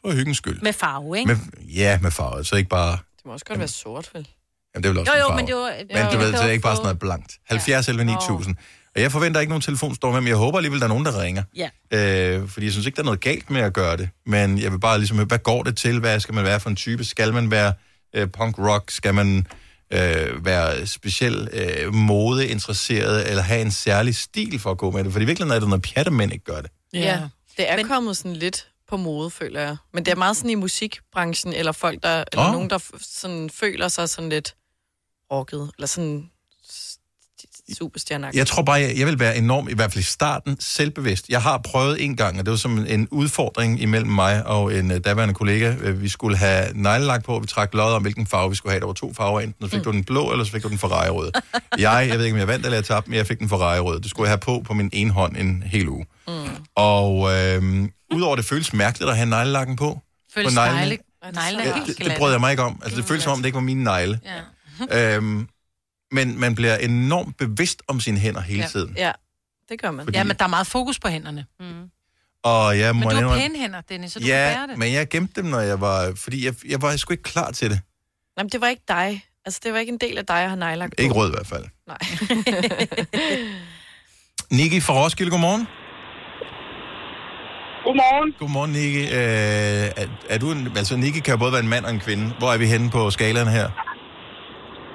[0.00, 0.60] for hyggens skyld.
[0.62, 1.28] Med farve, ikke?
[1.28, 1.36] Med,
[1.74, 2.92] ja, med farve, så ikke bare...
[2.92, 4.28] Det må også godt være sort, vel?
[4.74, 5.36] Jamen, det er vel også Jo, jo, farve.
[5.36, 5.72] men det var...
[5.94, 7.38] Men du ved, så er det ikke bare sådan noget blankt.
[7.48, 8.56] 70 11 9000.
[8.94, 11.42] Og jeg forventer ikke nogen telefonstorm, men jeg håber alligevel, der er nogen, der ringer.
[11.56, 11.68] Ja.
[11.90, 14.08] Øh, fordi jeg synes ikke, der er noget galt med at gøre det.
[14.26, 16.00] Men jeg vil bare ligesom høre, hvad går det til?
[16.00, 17.04] Hvad skal man være for en type?
[17.04, 17.72] Skal man være
[18.14, 18.90] øh, punk rock?
[18.90, 19.46] Skal man
[19.90, 23.30] øh, være speciel øh, modeinteresseret?
[23.30, 25.12] Eller have en særlig stil for at gå med det?
[25.12, 26.70] For i virkeligheden er det noget pjat, at mænd ikke gør det.
[26.92, 26.98] Ja.
[27.00, 27.28] ja.
[27.56, 27.88] Det er Men...
[27.88, 29.76] kommet sådan lidt på mode, føler jeg.
[29.92, 32.52] Men det er meget sådan i musikbranchen, eller folk, der, eller Åh.
[32.52, 34.54] nogen, der sådan føler sig sådan lidt
[35.32, 36.30] rocket, eller sådan
[37.72, 41.28] superstjerne Jeg tror bare, jeg, jeg vil være enormt, i hvert fald i starten, selvbevidst.
[41.28, 44.90] Jeg har prøvet en gang, og det var som en udfordring imellem mig og en
[44.90, 45.74] uh, daværende kollega.
[45.80, 48.72] Øh, Vi skulle have neglelak på, og vi trak lod om, hvilken farve vi skulle
[48.72, 48.80] have.
[48.80, 49.84] Der var to farver, enten så fik mm.
[49.84, 51.30] du den blå, eller så fik du den Ferrari-rød.
[51.78, 54.00] jeg, jeg ved ikke, om jeg vandt eller jeg tabte, men jeg fik den Ferrari-rød.
[54.00, 56.06] Det skulle jeg have på på min ene hånd en hel uge.
[56.28, 56.34] Mm.
[56.76, 60.00] Og øh, udover det føles mærkeligt at have neglelakken på.
[60.34, 60.98] Føles på negle,
[61.34, 62.80] negle Ja, det, det brød jeg mig ikke om.
[62.82, 64.20] Altså, det føles som om, det ikke var mine negle.
[64.90, 65.16] Ja.
[65.16, 65.48] Øhm,
[66.14, 68.66] men man bliver enormt bevidst om sine hænder hele Ja.
[68.68, 68.94] tiden.
[68.96, 69.12] Ja,
[69.68, 70.04] det gør man.
[70.06, 71.46] Fordi- Ja, men der er meget fokus på hænderne.
[71.60, 71.66] Mm.
[72.42, 74.78] Og jeg må Men du har pæne hænder, Dennis, så du kan bære Ja, det.
[74.78, 76.12] men jeg gemte dem, når jeg var...
[76.16, 77.80] Fordi jeg, jeg var sgu ikke klar til det.
[78.38, 79.24] Jamen, det var ikke dig.
[79.46, 81.02] Altså, det var ikke en del af dig at have nejlagt på.
[81.02, 81.64] Ikke rød i hvert fald.
[81.86, 81.98] Nej.
[84.58, 85.66] Niki fra Roskilde, godmorgen.
[87.84, 88.32] Godmorgen.
[88.38, 89.02] Godmorgen, Niki.
[89.02, 92.00] Øh, er, er du en, altså, Niki kan jo både være en mand og en
[92.00, 92.34] kvinde.
[92.38, 93.70] Hvor er vi henne på skalaen her?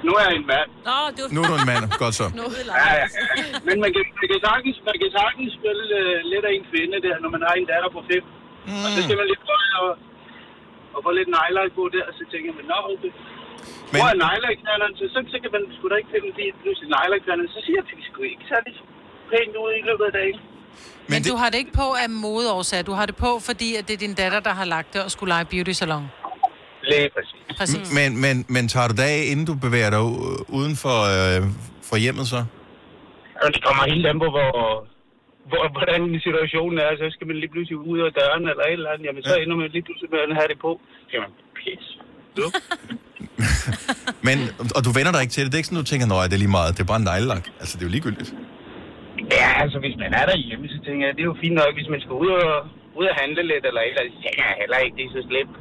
[0.06, 0.68] Nu er jeg en mand.
[0.88, 1.22] Nå, du...
[1.34, 1.84] Nu er du en mand.
[2.02, 2.26] Godt så.
[2.82, 3.06] Ja, ja.
[3.68, 6.96] Men man kan, man kan, sagtens, man kan sagtens spille uh, lidt af en kvinde
[7.06, 8.24] der, når man har en datter på fem.
[8.68, 8.84] Mm.
[8.84, 9.92] Og så skal man lige prøve at,
[10.96, 13.12] at få lidt nejlagt på der, og så tænker man, nå, okay.
[13.92, 13.98] Men...
[14.00, 14.94] Hvor er nejlagknalderen?
[15.00, 17.50] Så, så, så kan man sgu da ikke finde lige pludselig nejlagknalderen.
[17.56, 18.72] Så siger jeg, at vi sgu ikke særlig
[19.30, 20.38] pænt ud i løbet af dagen.
[20.40, 22.84] Men, men du har det ikke på af modeårsager.
[22.90, 25.10] Du har det på, fordi at det er din datter, der har lagt det og
[25.14, 26.04] skulle lege beauty salon.
[26.92, 27.40] Lige præcis.
[27.60, 27.86] Præcis.
[27.98, 30.02] Men, men, men tager du af, inden du bevæger dig
[30.58, 31.40] uden for, øh,
[31.88, 32.40] for hjemmet så?
[33.42, 34.50] Og det kommer helt an på, hvor,
[35.50, 36.90] hvor, hvordan situationen er.
[37.02, 39.04] Så skal man lige pludselig ud af døren eller et eller andet.
[39.08, 40.70] Jamen, så ender man lige pludselig med at have det på.
[41.22, 41.84] Man, pis.
[42.36, 42.44] Du.
[44.28, 44.38] Men,
[44.76, 45.48] og du vender dig ikke til det.
[45.50, 46.70] Det er ikke sådan, du tænker, nej, det er lige meget.
[46.76, 47.44] Det er bare en neglelak.
[47.60, 48.30] Altså, det er jo ligegyldigt.
[49.38, 51.88] Ja, altså hvis man er derhjemme, så tænker jeg, det er jo fint nok, hvis
[51.94, 52.54] man skal ud og,
[52.98, 54.38] ud og handle lidt eller et eller andet.
[54.40, 55.56] Jeg heller ikke, det er så slemt.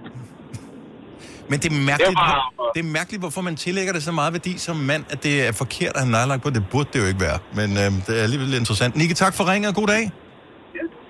[1.49, 4.11] Men det er, mærkeligt, Det var- hvor, det er mærkeligt, hvorfor man tillægger det så
[4.11, 6.49] meget værdi som mand, at det er forkert at have neglelak på.
[6.49, 7.39] Det burde det jo ikke være.
[7.53, 8.95] Men øh, det er alligevel lidt interessant.
[8.95, 10.03] Nikke, tak for ringen og god dag.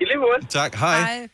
[0.00, 0.46] I lige måde.
[0.48, 0.98] Tak, hej.
[1.00, 1.14] hej.
[1.14, 1.28] Hej.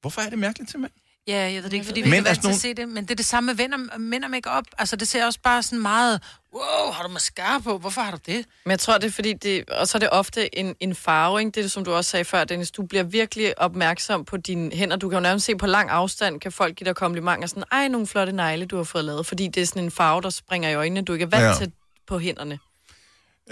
[0.00, 0.92] Hvorfor er det mærkeligt til mænd?
[1.30, 2.74] Ja, jeg ved det ikke, fordi vi Men er vant altså til at nogle- se
[2.74, 4.64] det, men det er det samme med venner, mænd og make-up.
[4.78, 6.20] Altså, det ser også bare sådan meget,
[6.54, 7.78] wow, har du mascara på?
[7.78, 8.44] Hvorfor har du det?
[8.64, 11.38] Men jeg tror, det er fordi, det, og så er det ofte en, en farve,
[11.40, 11.50] ikke?
[11.50, 12.70] Det er det, som du også sagde før, Dennis.
[12.70, 14.96] Du bliver virkelig opmærksom på dine hænder.
[14.96, 17.88] Du kan jo nærmest se på lang afstand, kan folk give dig komplimenter sådan, ej,
[17.88, 19.26] nogle flotte negle, du har fået lavet.
[19.26, 21.54] Fordi det er sådan en farve, der springer i øjnene, du ikke er vant ja.
[21.54, 21.72] til
[22.08, 22.58] på hænderne.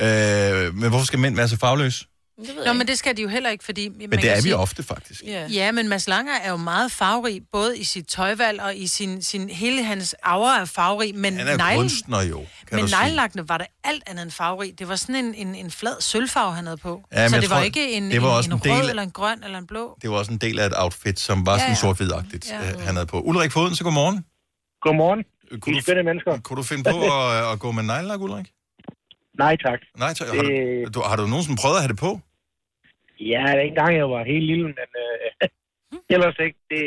[0.01, 2.05] Øh, men hvorfor skal mænd være så farveløse?
[2.67, 3.89] Nå, men det skal de jo heller ikke, fordi...
[3.89, 5.23] Men det er vi ofte, faktisk.
[5.27, 5.47] Ja.
[5.47, 9.23] ja, men Mads Langer er jo meget farverig, både i sit tøjvalg og i sin,
[9.23, 12.81] sin hele hans aura er farverig, men Han er jo neglen- kunstner jo, kan men
[12.81, 13.01] du sige.
[13.03, 14.79] neglelakkene var der alt andet end farverig.
[14.79, 17.03] Det var sådan en, en, en flad sølvfarve, han havde på.
[17.13, 18.91] Ja, så det var tror, ikke en, det var en, også en, en del rød,
[18.91, 19.99] eller en grøn, eller en blå.
[20.03, 21.75] Det var også en del af et outfit, som var Ja, sådan ja.
[21.77, 22.57] sort-hvidagtigt, Ja.
[22.69, 22.79] ja.
[22.79, 23.21] han havde på.
[23.21, 24.25] Ulrik Foden, så godmorgen.
[24.83, 25.25] Godmorgen.
[25.61, 26.41] Kunne I er spændende mennesker.
[26.41, 28.47] Kunne du finde på at, at gå med neglelak, Ulrik?
[29.39, 29.79] Nej, tak.
[29.99, 30.29] Nej, tak.
[30.29, 30.87] Har, Øh.
[30.87, 32.21] du, du, har du nogensinde prøvet at have det på?
[33.21, 35.49] Ja, en gang jeg var helt lille, men øh,
[36.15, 36.59] ellers ikke.
[36.71, 36.83] Det,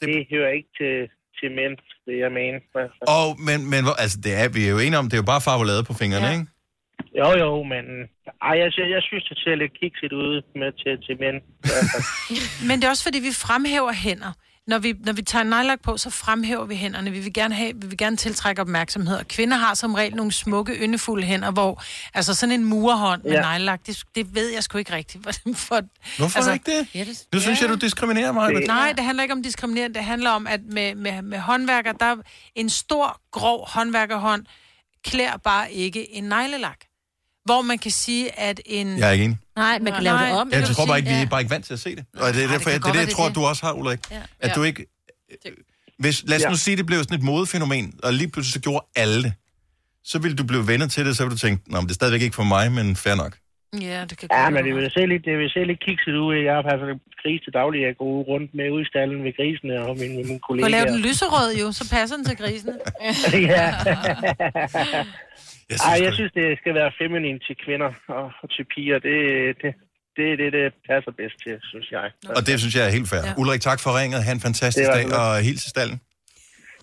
[0.00, 0.94] det, det hører ikke til,
[1.38, 1.74] til mænd,
[2.06, 2.60] det jeg mener.
[3.16, 5.46] Og, men, men altså, det er, vi er jo enige om, det er jo bare
[5.48, 6.32] farvelade på fingrene, ja.
[6.32, 6.46] ikke?
[7.20, 7.84] Jo, jo, men
[8.48, 11.38] ej, jeg, jeg, jeg synes, det ser lidt kikset ud med til, til mænd.
[12.68, 14.32] Men det er også fordi, vi fremhæver hænder.
[14.66, 17.10] Når vi, når vi tager nejlak på, så fremhæver vi hænderne.
[17.10, 19.16] Vi vil gerne, have, vi vil gerne tiltrække opmærksomhed.
[19.16, 21.82] Og kvinder har som regel nogle smukke, yndefulde hænder, hvor
[22.14, 23.36] altså sådan en murhånd med Ja.
[23.36, 23.42] ja.
[23.42, 25.24] nejlak, det, det ved jeg sgu ikke rigtigt.
[25.26, 25.80] For, for,
[26.18, 26.88] Hvorfor altså, ikke det?
[26.94, 28.54] Ja, det Nu synes jeg, du diskriminerer mig.
[28.54, 29.94] Det, nej, det handler ikke om diskriminering.
[29.94, 32.16] Det handler om, at med, med, med håndværker, der er
[32.54, 34.46] en stor, grov håndværkerhånd
[35.04, 36.78] klæder bare ikke en neglelak.
[37.44, 38.98] Hvor man kan sige, at en...
[38.98, 39.38] Jeg er ikke enig.
[39.56, 40.50] Nej, man kan lave det om.
[40.52, 42.04] Jeg tror bare ikke, vi er bare ikke vant til at se det.
[42.16, 43.34] Og det er Nej, derfor, det kan det, det, det, jeg tror, at det.
[43.36, 43.98] du også har, Ulrik.
[44.10, 44.20] Ja.
[44.40, 44.54] At Ja.
[44.54, 44.86] du ikke...
[45.98, 46.48] Hvis, lad os Ja.
[46.50, 49.32] nu sige, det blev sådan et modefænomen, og lige pludselig så gjorde alle det,
[50.04, 51.94] så ville du blive venner til det, så ville du tænke, Nå, men det er
[51.94, 53.36] stadigvæk ikke for mig, men fair nok.
[53.80, 56.34] Ja, det kan Ja, men det vil se lidt, det vil se lidt kikset ud.
[56.48, 57.78] Jeg har passet gris til daglig.
[57.88, 60.70] Jeg går rundt med ud i stallen ved grisene og mine, mine Du kan kollegaer.
[60.70, 62.74] lave den lyserød jo, så passer den til grisene.
[63.56, 63.66] ja.
[65.70, 68.98] Jeg Ej, jeg synes, det skal være feminin til kvinder og, og til piger.
[69.08, 69.16] Det,
[69.62, 69.70] det,
[70.16, 72.06] det er det, det passer bedst til, synes jeg.
[72.36, 73.22] Og det synes jeg er helt fair.
[73.28, 73.32] Ja.
[73.40, 74.24] Ulrik, tak for ringet.
[74.24, 75.98] Ha' en fantastisk dag, og hils stallen.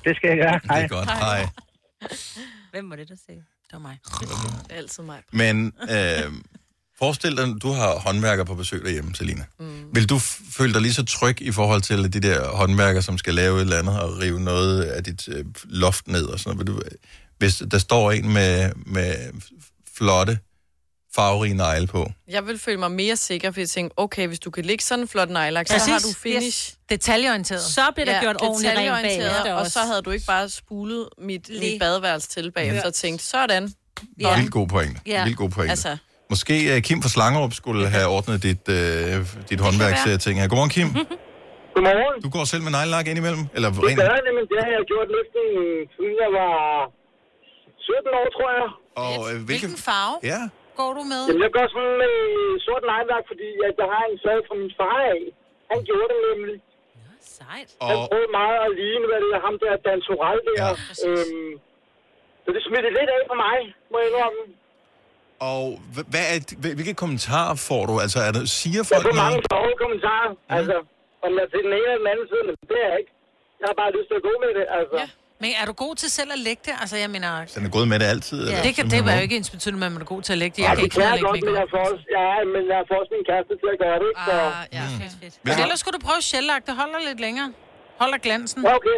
[0.06, 0.60] Det skal jeg gøre.
[0.78, 1.10] Det er godt.
[1.26, 1.42] Hej.
[2.74, 3.42] Hvem var det, der sagde?
[3.68, 3.98] Det var mig.
[4.68, 5.20] Det er altid mig.
[5.32, 6.28] Men øh,
[7.00, 9.44] forestil dig, du har håndværker på besøg derhjemme, Selina.
[9.60, 9.84] Mm.
[9.94, 13.18] Vil du f- føle dig lige så tryg i forhold til de der håndværker, som
[13.18, 16.58] skal lave et eller andet og rive noget af dit øh, loft ned og sådan
[16.58, 16.68] noget?
[16.68, 16.82] Vil du,
[17.38, 19.16] hvis der står en med, med
[19.98, 20.40] flotte,
[21.16, 24.52] farverige negle på, Jeg vil føle mig mere sikker, fordi jeg tænker, okay, hvis du
[24.52, 25.88] kan lægge sådan en flot nejlak, så Præcis.
[25.92, 26.70] har du finish.
[26.70, 26.78] Yes.
[26.90, 27.62] Detaljeorienteret.
[27.62, 31.50] Så bliver der gjort ordentligt rent bagefter Og så havde du ikke bare spulet mit,
[31.50, 32.88] mit badeværelse til bagefter Ja.
[32.88, 33.74] og tænkt, sådan.
[34.22, 34.38] ja.
[34.38, 35.02] vildt god pointe.
[35.06, 35.24] Ja.
[35.24, 35.70] Vildt god pointe.
[35.72, 35.98] Altså,
[36.34, 39.20] Måske uh, Kim fra Slangerup skulle have ordnet dit, uh,
[39.50, 40.48] dit håndværksting her.
[40.52, 40.90] Godmorgen, Kim.
[41.76, 42.16] Godmorgen.
[42.26, 43.44] Du går selv med neglelak indimellem?
[43.56, 44.46] Eller Det gør jeg nemlig.
[44.54, 45.44] Det har jeg gjort næsten
[45.96, 46.56] siden jeg var
[47.80, 48.68] 17 år, tror jeg.
[49.04, 49.48] Og, øh, hvilken...
[49.50, 50.42] Hvilken farve Ja.
[50.80, 51.22] går du med?
[51.30, 52.16] Jamen, jeg går sådan med
[52.66, 55.20] sort neglelak, fordi at jeg har en sag fra min far af.
[55.72, 56.58] Han gjorde det nemlig.
[57.40, 57.70] Sejt.
[57.90, 60.56] Han Og- prøvede meget at ligne, hvad det er, ham der Dan Torell der.
[60.64, 60.70] Ja,
[61.08, 61.52] øhm,
[62.44, 63.58] så det smittede lidt af på mig,
[63.92, 64.42] må jeg indrømme.
[65.52, 65.64] Og
[65.94, 67.94] hva- hvad er, hvil- hvilke kommentarer får du?
[68.06, 70.32] Altså, er der, siger Jeg folk får mange sjove kommentarer.
[70.58, 70.76] Altså,
[71.26, 73.14] om jeg er til den ene eller den anden side, men det er jeg ikke.
[73.62, 74.98] Jeg har bare lyst til at gå med det, altså.
[75.04, 75.08] Ja.
[75.44, 76.74] Men er du god til selv at lægge det?
[76.84, 77.30] Altså, jeg mener...
[77.54, 78.40] Så er gået med det altid?
[78.40, 78.46] Ja.
[78.50, 78.64] Eller?
[78.68, 79.12] Det, kan, det er må?
[79.20, 80.62] jo ikke ens betydende, at man er god til at lægge det.
[80.64, 82.28] Ja, Jeg kan det ikke kan jeg at godt, lægge men jeg får også, ja,
[82.54, 84.24] men jeg får også min kæreste til at gøre det, ikke?
[84.30, 84.36] Så...
[84.48, 85.36] Ah, ja, fedt, fedt.
[85.48, 86.64] Men ellers skulle du prøve sjællagt.
[86.70, 87.50] Det holder lidt længere.
[88.02, 88.60] Holder glansen.
[88.68, 88.98] Ja, okay.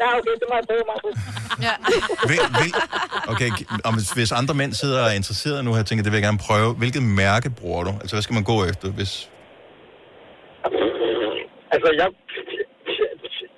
[0.00, 1.08] Ja, okay, det må jeg prøve mig på.
[1.66, 1.74] Ja.
[2.28, 2.72] Hvil, hvil,
[3.32, 3.50] okay,
[3.86, 6.26] og hvis, hvis andre mænd sidder og er interesserede nu her, tænker det vil jeg
[6.30, 6.70] gerne prøve.
[6.82, 7.92] Hvilket mærke bruger du?
[8.02, 9.12] Altså, hvad skal man gå efter, hvis...
[11.74, 12.08] Altså, jeg,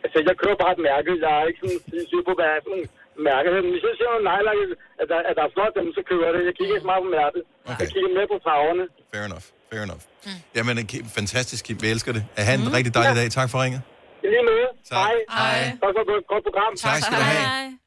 [0.05, 1.11] altså, jeg kører bare et mærke.
[1.25, 1.79] Jeg er ikke sådan
[2.11, 2.87] syg på, hvad er sådan.
[3.25, 4.59] Men hvis jeg ser nogle nejlak,
[5.03, 6.43] at der, at der er flot, dem, så kører jeg det.
[6.51, 7.43] Jeg kigger ikke så meget på mærket.
[7.71, 7.81] Okay.
[7.83, 8.85] Jeg kigger mere på farverne.
[9.13, 10.03] Fair enough, fair enough.
[10.27, 10.39] Mm.
[10.57, 10.75] Jamen,
[11.19, 11.77] fantastisk, Kim.
[11.85, 12.23] Vi elsker det.
[12.47, 12.77] Ha' en mm.
[12.77, 13.29] rigtig dejlig dag.
[13.39, 13.81] Tak for ringet.
[14.25, 14.69] I lige måde.
[14.91, 14.99] Tak.
[14.99, 15.15] Hej.
[15.31, 15.65] Hej.
[15.71, 16.73] Tak for et godt- program.
[16.77, 17.79] Tak skal du have.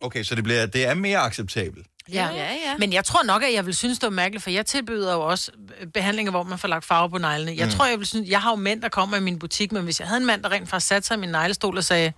[0.00, 1.86] Okay, så det, bliver, det er mere acceptabelt.
[2.12, 2.28] Ja.
[2.34, 2.76] ja, ja.
[2.78, 5.20] Men jeg tror nok, at jeg vil synes, det var mærkeligt, for jeg tilbyder jo
[5.20, 5.50] også
[5.94, 7.52] behandlinger, hvor man får lagt farve på neglene.
[7.56, 7.70] Jeg Mm.
[7.72, 7.76] mm.
[7.76, 10.00] tror, jeg vil synes, jeg har jo mænd, der kommer i min butik, men hvis
[10.00, 12.12] jeg havde en mand, der rent faktisk satte sig i min neglestol og sagde,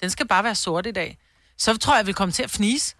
[0.00, 1.18] den skal bare være sort i dag,
[1.58, 2.94] så tror jeg, jeg ville komme til at fnise.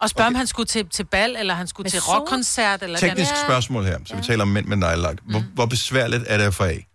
[0.00, 0.32] Og spørge, okay.
[0.32, 3.44] om han skulle til, til bal, eller han skulle Med til rockkoncert, eller Teknisk den.
[3.44, 5.16] spørgsmål her, så vi taler om mænd med nejlak.
[5.30, 6.87] Hvor, hvor besværligt er det at få af?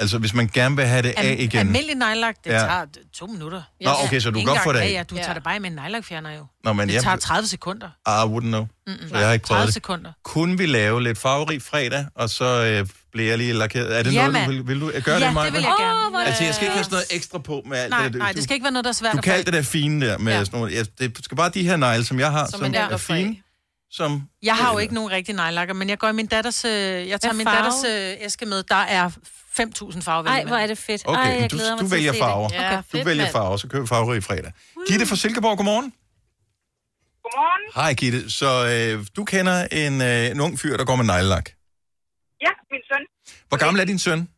[0.00, 1.58] Altså, hvis man gerne vil have det af Am- igen.
[1.60, 2.58] Almindelig nejlak, det Ja.
[2.58, 2.84] tager
[3.14, 3.62] to minutter.
[3.84, 4.84] Nå, okay, så du kan godt få det af.
[4.86, 6.46] Ja, ja, du tager det bare med en nejlakfjerner jo.
[6.64, 7.86] Nå, men det jeg- tager 30 sekunder.
[8.06, 8.66] I wouldn't know.
[8.86, 9.08] Mm-mm.
[9.08, 9.74] Så jeg har ikke prøvet 30 det.
[9.74, 10.12] sekunder.
[10.24, 13.98] Kunne vi lave lidt farverig fredag, og så øh, bliver jeg lige lakeret?
[13.98, 15.46] Er det Ja, noget, du vil, vil du gøre Ja, det, Maja?
[15.46, 16.18] det vil jeg gerne.
[16.18, 18.14] Er Altså, jeg skal ikke have sådan noget ekstra på med alt Nej, det.
[18.16, 20.18] nej, det skal ikke være noget, der er svært Du alt det der fine der
[20.18, 20.44] med Ja.
[20.44, 20.74] sådan nogle...
[20.74, 23.36] Ja, det skal bare de her negle, som jeg har, Som som, er er fine.
[23.92, 26.64] Som, Jeg har jo ikke nogen rigtig nejlakker, men jeg går i min datters...
[26.64, 26.70] Øh,
[27.08, 28.62] jeg tager min datters øh, æske med.
[28.62, 30.28] Der er 5.000 farver.
[30.28, 31.02] Ej, hvor er det fedt.
[31.06, 32.48] Okay, Ej, jeg du, glæder mig du til at vælger farver.
[32.52, 33.32] Ja, du fedt, vælger mand.
[33.32, 34.52] farver, så køber vi farverig fredag.
[34.88, 35.92] Gitte fra Silkeborg, godmorgen.
[37.24, 37.62] Godmorgen.
[37.74, 38.30] Hej Gitte.
[38.30, 41.50] Så øh, du kender en, øh, en ung fyr, der går med neglelak.
[42.40, 42.82] Ja, min
[43.48, 44.28] Hvor gammel er din søn?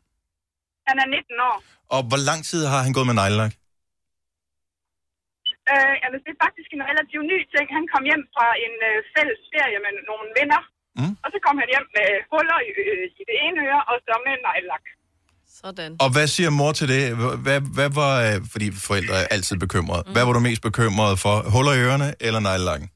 [0.89, 1.63] Han er 19 år.
[1.89, 3.53] Og hvor lang tid har han gået med neglelak?
[5.73, 7.67] Øh, altså, det er faktisk en relativt ny ting.
[7.79, 10.63] Han kom hjem fra en øh, fælles ferie med nogle venner.
[10.99, 11.15] Mm.
[11.25, 14.15] Og så kom han hjem med huller i, øh, i det ene øre, og så
[14.27, 14.87] med neglelak.
[15.63, 15.91] Sådan.
[16.05, 17.03] Og hvad siger mor til det?
[17.47, 20.03] Hvad, hvad var, øh, fordi forældre er altid bekymrede.
[20.07, 20.13] Mm.
[20.15, 21.35] Hvad var du mest bekymret for?
[21.55, 22.89] Huller i ørerne eller neglelakken?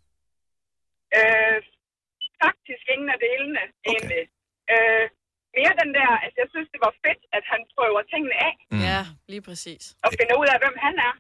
[1.19, 1.59] Øh,
[2.45, 3.89] faktisk ingen af delene, okay.
[3.93, 4.23] egentlig.
[4.75, 5.05] Øh,
[5.59, 8.83] mere den der, altså jeg synes, det var fedt, at han prøver tingene af, Mm.
[8.91, 9.01] Ja,
[9.33, 9.83] lige præcis.
[10.07, 11.13] og finder ud af, hvem han er.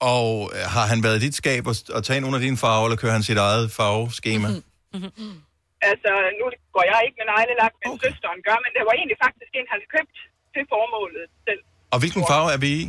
[0.00, 2.86] Og øh, har han været i dit skab og, og tage nogle af dine farver,
[2.86, 4.48] eller kører han sit eget farveskema?
[4.48, 5.36] Mm.
[5.90, 6.44] Altså, nu
[6.74, 8.02] går jeg ikke med neglelak, men okay.
[8.04, 10.16] søsteren gør, men det var egentlig faktisk en, han købt
[10.54, 11.62] til formålet selv.
[11.94, 12.82] Og hvilken farve er vi i?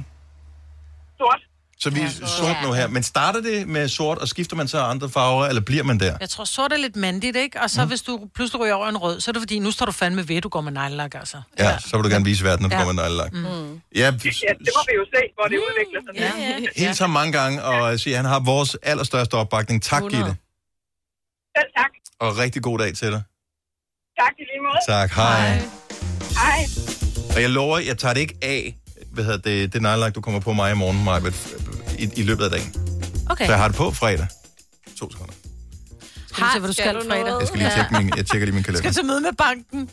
[1.19, 1.41] Sort.
[1.79, 2.87] Så vi er sort nu her.
[2.87, 6.17] Men starter det med sort, og skifter man så andre farver, eller bliver man der?
[6.19, 7.61] Jeg tror, sort er lidt mandigt, ikke?
[7.61, 7.87] Og så mm.
[7.87, 10.27] hvis du pludselig ryger over en rød, så er det fordi, nu står du fandme
[10.27, 11.41] ved, at du går med neglelak, altså.
[11.59, 12.83] Ja, så vil du gerne vise verden, at du Ja.
[12.83, 13.33] kommer med neglelak.
[13.33, 13.81] Mm.
[13.95, 16.21] Ja, Ja, det må vi jo se, hvor det udvikler sig.
[16.21, 16.83] Ja, ja.
[16.85, 19.83] helt så mange gange, og jeg siger, han har vores allerstørste opbakning.
[19.83, 20.35] Tak, Gitte.
[21.57, 21.91] Selv tak.
[22.19, 23.21] Og rigtig god dag til dig.
[24.19, 24.79] Tak i lige måde.
[24.99, 25.61] Tak, hej.
[26.31, 26.65] Hej.
[27.35, 28.75] Og jeg lover, jeg tager det ikke af,
[29.11, 31.19] hvad hedder det, det neglelak, du kommer på mig i morgen, Maja,
[31.97, 32.73] i, i løbet af dagen.
[33.29, 33.45] Okay.
[33.45, 34.27] Så jeg har det på fredag.
[34.99, 35.33] To sekunder.
[36.31, 37.39] Skal du se, hvad du skal, fredag?
[37.39, 38.91] Jeg skal lige tjekke min, jeg tjekker lige min Skal kalender.
[38.93, 39.89] til møde med banken.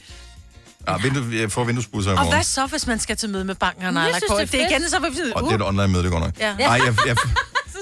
[0.86, 2.34] Ah, vindue, jeg får vinduespusser i Og morgen.
[2.36, 4.42] hvad så, hvis man skal til møde med banken og Jeg synes, det er Det
[4.54, 4.70] er fedt.
[4.80, 6.38] igen, så vil vi Og det er et online møde, det går nok.
[6.38, 6.56] Ja.
[6.56, 7.16] Nej, jeg, jeg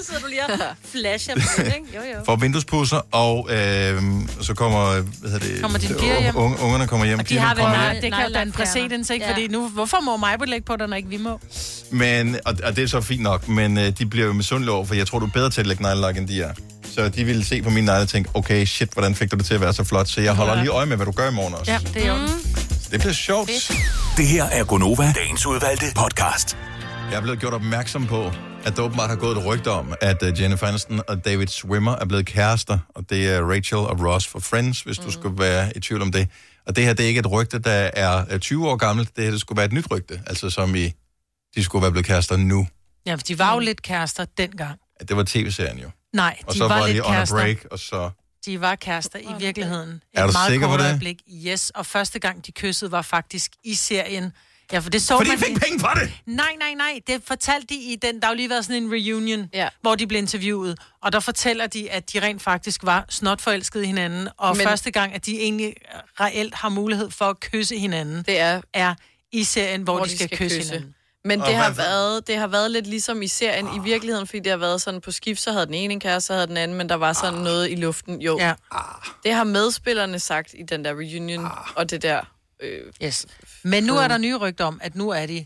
[0.03, 1.87] Så sidder du lige og flasher på det, ikke?
[1.95, 2.23] Jo, jo.
[2.25, 4.01] får vinduespusser, og øh,
[4.41, 6.35] så kommer, hvad hedder det, Kommer dine piger hjem?
[6.35, 7.19] Unge, ungerne kommer hjem.
[7.19, 9.25] Og de har vel nej, det kan jo danne præcedens, ikke?
[9.25, 9.31] Ja.
[9.31, 11.39] Fordi nu, hvorfor må mig på lægge på dig, når ikke vi må?
[11.91, 14.85] Men, og, og det er så fint nok, men øh, de bliver jo misundelige over,
[14.85, 16.53] for jeg tror, du er bedre til at lægge neglelak, end de er.
[16.95, 19.45] Så de ville se på mine negle og tænke, okay, shit, hvordan fik du det
[19.45, 20.07] til at være så flot?
[20.07, 20.59] Så jeg holder Ja.
[20.59, 21.71] lige øje med, hvad du gør i morgen også.
[21.71, 22.15] Ja, det er jo.
[22.17, 22.27] Mm.
[22.91, 23.49] Det bliver sjovt.
[24.17, 26.57] Det her er Gonova, dagens udvalgte podcast.
[27.11, 28.31] Jeg er blevet gjort opmærksom på,
[28.65, 31.95] at der åbenbart har gået et rygte om, at uh, Jennifer Aniston og David Swimmer
[31.95, 35.05] er blevet kærester, og det er Rachel og Ross for Friends, hvis mm.
[35.05, 36.29] du skulle være i tvivl om det.
[36.67, 39.23] Og det her, det er ikke et rygte, der er øh, 20 år gammelt, det
[39.23, 40.91] her det skulle være et nyt rygte, altså som i,
[41.55, 42.67] de skulle være blevet kærester nu.
[43.05, 44.79] Ja, for de var jo lidt kærester dengang.
[44.99, 45.89] At det var tv-serien jo.
[46.13, 47.35] Nej, Og de så var, var lidt de on a kærester.
[47.35, 48.09] break, og så...
[48.45, 50.01] De var kærester i virkeligheden.
[50.13, 50.85] Er Et du meget sikker på kort det?
[50.85, 51.21] Øjeblik.
[51.47, 54.31] Yes, og første gang de kyssede var faktisk i serien.
[54.71, 56.11] Ja, for det så Fordi man de fik penge for det!
[56.25, 56.99] Nej, nej, nej.
[57.07, 59.69] Det fortalte de i den, der har jo lige været sådan en reunion, ja.
[59.81, 60.77] hvor de blev interviewet.
[61.01, 64.27] Og der fortæller de, at de rent faktisk var snot forelskede i hinanden.
[64.37, 65.73] Og Men- første gang, at de egentlig
[66.19, 68.95] reelt har mulighed for at kysse hinanden, det er, er
[69.31, 70.95] i serien, hvor, hvor de, skal, skal kysse, kysse hinanden.
[71.25, 74.49] Men det har, været, det har været lidt ligesom i serien i virkeligheden, fordi det
[74.51, 76.77] har været sådan på skift, så havde den ene en kæreste, så havde den anden,
[76.77, 78.21] men der var sådan noget i luften.
[78.21, 78.53] Jo, Ja.
[79.23, 82.21] det har medspillerne sagt i den der reunion, og det der...
[82.61, 83.25] Øh, yes.
[83.63, 85.45] Men nu er der nye rygter om, at nu er de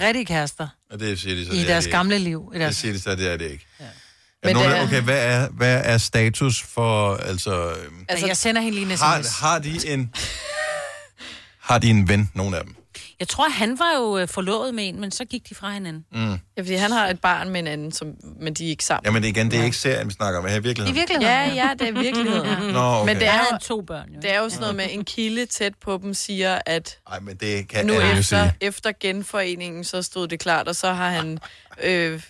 [0.00, 2.24] rigtig kærester Og det siger de så, i det er deres det gamle ikke.
[2.24, 2.48] liv.
[2.50, 2.76] I Det deres...
[2.76, 3.66] siger de så, det er det ikke.
[3.80, 3.84] Ja.
[4.44, 7.70] Men nogen, det er- okay, hvad er, hvad er status for, altså...
[7.70, 9.00] øhm, Altså, jeg sender hende lige en sms.
[9.00, 10.14] Har, har de en...
[11.60, 12.76] Har de en ven, nogle af dem?
[13.20, 16.04] Jeg tror, han var jo øh, forlovet med en, men så gik de fra hinanden.
[16.12, 16.38] Mm.
[16.56, 19.06] Ja, fordi han har et barn med en anden, som, men de er ikke sammen.
[19.06, 21.22] Jamen igen, det er ikke serien, vi snakker om her i virkeligheden.
[21.22, 22.72] Ja, ja, det er virkeligheden.
[22.72, 23.12] Nå, okay.
[23.12, 24.20] Men det er, jo, to børn, jo.
[24.20, 27.36] det er jo sådan noget med, en kilde tæt på dem siger, at Nej, men
[27.36, 28.52] det kan nu efter, sige.
[28.60, 31.38] efter genforeningen, så stod det klart, og så har han
[31.82, 32.22] øh,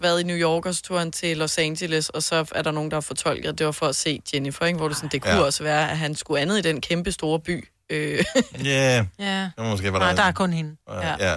[0.00, 2.70] været i New York, og så tog han til Los Angeles, og så er der
[2.70, 4.76] nogen, der har fortolket, at det var for at se Jennifer, ikke?
[4.76, 5.40] hvor det, sådan, det kunne ja.
[5.40, 7.68] også være, at han skulle andet i den kæmpe store by.
[7.90, 8.24] Øh.
[8.64, 9.50] Ja, Ja.
[9.58, 10.16] må måske være Nej, der.
[10.16, 10.76] der er kun hende.
[10.88, 11.30] Ja.
[11.30, 11.36] ja.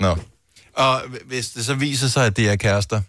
[0.00, 0.16] Nå.
[0.72, 3.00] Og hvis det så viser sig, at det er kærester,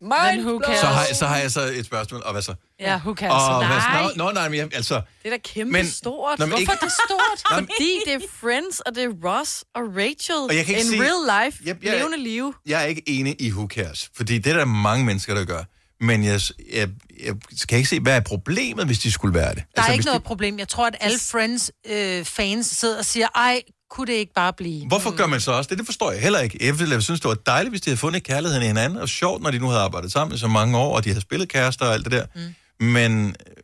[0.00, 0.76] Mind who blown.
[0.76, 2.22] så har, så har jeg så et spørgsmål.
[2.24, 2.54] Og hvad så?
[2.80, 3.32] Ja, who cares?
[3.48, 4.02] Og hvad, Nej.
[4.08, 4.12] så?
[4.16, 4.94] Nå, nej, men jeg, altså...
[4.94, 6.38] Det er da kæmpe Men- stort.
[6.38, 7.52] Nå, men Hvorfor ikke- er det stort?
[7.64, 10.34] Fordi det er Friends, og det er Ross og Rachel.
[10.50, 12.54] Og jeg kan ikke In se- real life, yep, jeg- levende liv.
[12.66, 15.62] Jeg er ikke enig i who cares, fordi det er der mange mennesker, der gør.
[16.00, 16.40] Men jeg,
[16.72, 16.88] jeg,
[17.24, 17.34] jeg
[17.68, 19.62] kan ikke se, hvad er problemet, hvis de skulle være det.
[19.76, 20.58] Der er altså, ikke noget problem.
[20.58, 24.86] Jeg tror, at alle Friends-fans sidder og siger, ej, kunne det ikke bare blive?
[24.86, 25.78] Hvorfor gør man så også det?
[25.78, 26.66] Det forstår jeg heller ikke.
[26.66, 29.42] Jeg ville synes, det var dejligt, hvis de havde fundet kærligheden i hinanden, og sjovt,
[29.42, 31.86] når de nu havde arbejdet sammen i så mange år, og de havde spillet kærester
[31.86, 32.24] og alt det der.
[32.34, 32.86] Mm.
[32.86, 33.57] Men, øh,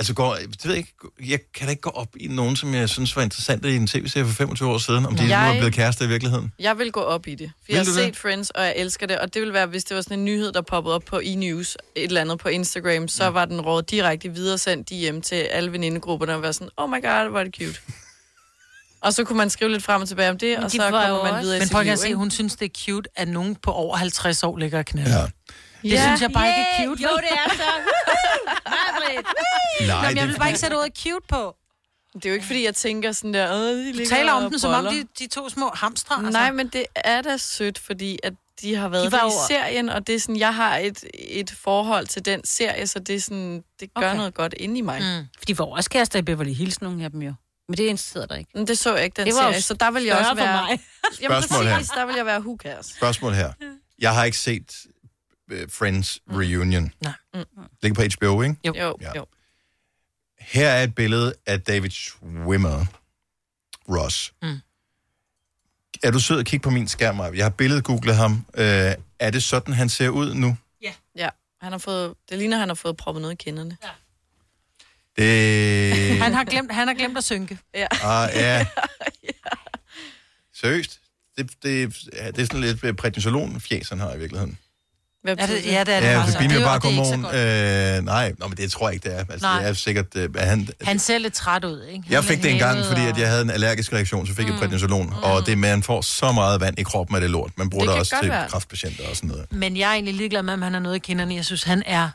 [0.00, 0.92] altså, går, det ved jeg, ikke,
[1.30, 3.86] jeg kan da ikke gå op i nogen, som jeg synes var interessant i en
[3.86, 6.52] tv-serie for 25 år siden, om de Jeg- nu er blevet kærester i virkeligheden.
[6.58, 7.50] Jeg vil gå op i det.
[7.56, 8.16] For Vil jeg har du set det?
[8.16, 9.18] Friends, og jeg elsker det.
[9.18, 11.76] Og det vil være, hvis det var sådan en nyhed, der poppede op på e-news,
[11.94, 15.72] et eller andet på Instagram, så var den råd direkte videre sendt hjem til alle
[15.72, 17.80] venindegrupperne og være sådan, oh my god, hvor er det cute.
[19.04, 20.90] og så kunne man skrive lidt frem og tilbage om det, og de så var
[20.90, 23.28] kommer man også- videre i Men prøv at se, hun synes, det er cute, at
[23.28, 25.18] nogen på over 50 år ligger og knæder.
[25.18, 25.26] Ja.
[25.82, 26.02] Det Ja.
[26.02, 27.02] synes jeg bare ikke er cute.
[27.02, 27.62] Jo, det er så.
[29.86, 31.56] Nej, Nå, men jeg det- vil bare ikke sætte ordet cute på.
[32.14, 34.58] Det er jo ikke, fordi jeg tænker sådan der, øh, de Du taler om den,
[34.58, 36.14] som om boller." de, de to små hamstre.
[36.16, 36.30] Altså.
[36.30, 39.88] Nej, men det er da sødt, fordi at de har været De var i serien,
[39.88, 43.20] og det er sådan, jeg har et, et forhold til den serie, så det er
[43.20, 44.16] sådan, det gør Okay.
[44.16, 45.00] noget godt inde i mig.
[45.20, 45.26] Mm.
[45.38, 47.32] For de var også kærester i Beverly Hills, nogle af dem jo.
[47.68, 48.50] Men det interesserede dig ikke.
[48.54, 50.36] Men det så jeg ikke, den Det var serie, så der vil jeg også større
[50.36, 50.62] for være...
[50.70, 50.80] mig.
[51.22, 51.74] Jamen Spørgsmål her.
[51.74, 52.86] præcis, der vil jeg være cares.
[52.86, 53.52] Spørgsmål her.
[53.98, 54.72] Jeg har ikke set
[55.52, 56.92] uh, Friends Reunion.
[57.02, 57.12] Nej.
[57.34, 57.40] Mm.
[57.82, 58.56] Ligger på HBO, ikke?
[58.64, 58.96] Jo, jo.
[59.00, 59.10] Ja.
[59.16, 59.26] jo.
[60.40, 62.84] Her er et billede af David Schwimmer.
[63.88, 64.32] Ross.
[64.42, 64.58] Mm.
[66.02, 67.34] Er du sød at kigge på min skærm?
[67.34, 68.46] Jeg har billedgooglet ham.
[68.54, 70.56] Øh, er det sådan, han ser ud nu?
[71.16, 71.28] Ja,
[71.60, 73.76] han har fået, det ligner, han har fået proppet noget i kinderne.
[73.82, 73.88] Ja.
[75.16, 76.18] Det...
[76.22, 77.58] Han har glemt, han har glemt at synke.
[77.74, 77.86] Ja.
[78.02, 78.66] Ah, ja.
[80.60, 81.00] Seriøst?
[81.38, 84.58] Det, det, det er sådan lidt prætensolon-fjes, han har i virkeligheden.
[85.22, 86.06] Hvad Er det, ja, det er det.
[86.06, 86.36] Ja, faktisk.
[86.36, 87.92] for Bini Det er bare jo- det er ikke så godmorgen.
[87.92, 87.98] godt.
[87.98, 89.18] Øh, nej, nå, men det tror jeg ikke, det er.
[89.18, 89.60] Altså, Nej.
[89.60, 92.04] det er sikkert, øh, han, Han ser lidt træt ud, ikke?
[92.10, 93.92] jeg Han fik er det en gang, hævet fordi og- at jeg havde en allergisk
[93.92, 95.06] reaktion, så fik jeg prednisolon.
[95.06, 95.12] Mm.
[95.22, 97.50] Og det, man får så meget vand i kroppen af det lort.
[97.56, 98.48] Man bruger Det det, også til være.
[98.48, 99.46] kraftpatienter og sådan noget.
[99.52, 101.34] Men jeg er egentlig ligeglad med, om han har noget i kinderne.
[101.34, 102.08] Jeg synes, han er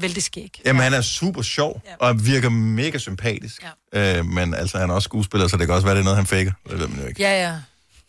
[0.00, 0.60] vældig skæg.
[0.66, 2.06] Jamen, han er super sjov, ja.
[2.06, 3.64] og virker mega sympatisk.
[3.94, 4.18] Ja.
[4.18, 6.16] Øh, men altså, han er også skuespiller, så det kan også være, det er noget,
[6.16, 6.52] han faker.
[6.70, 7.22] Det ved man jo ikke.
[7.22, 7.54] Ja, ja.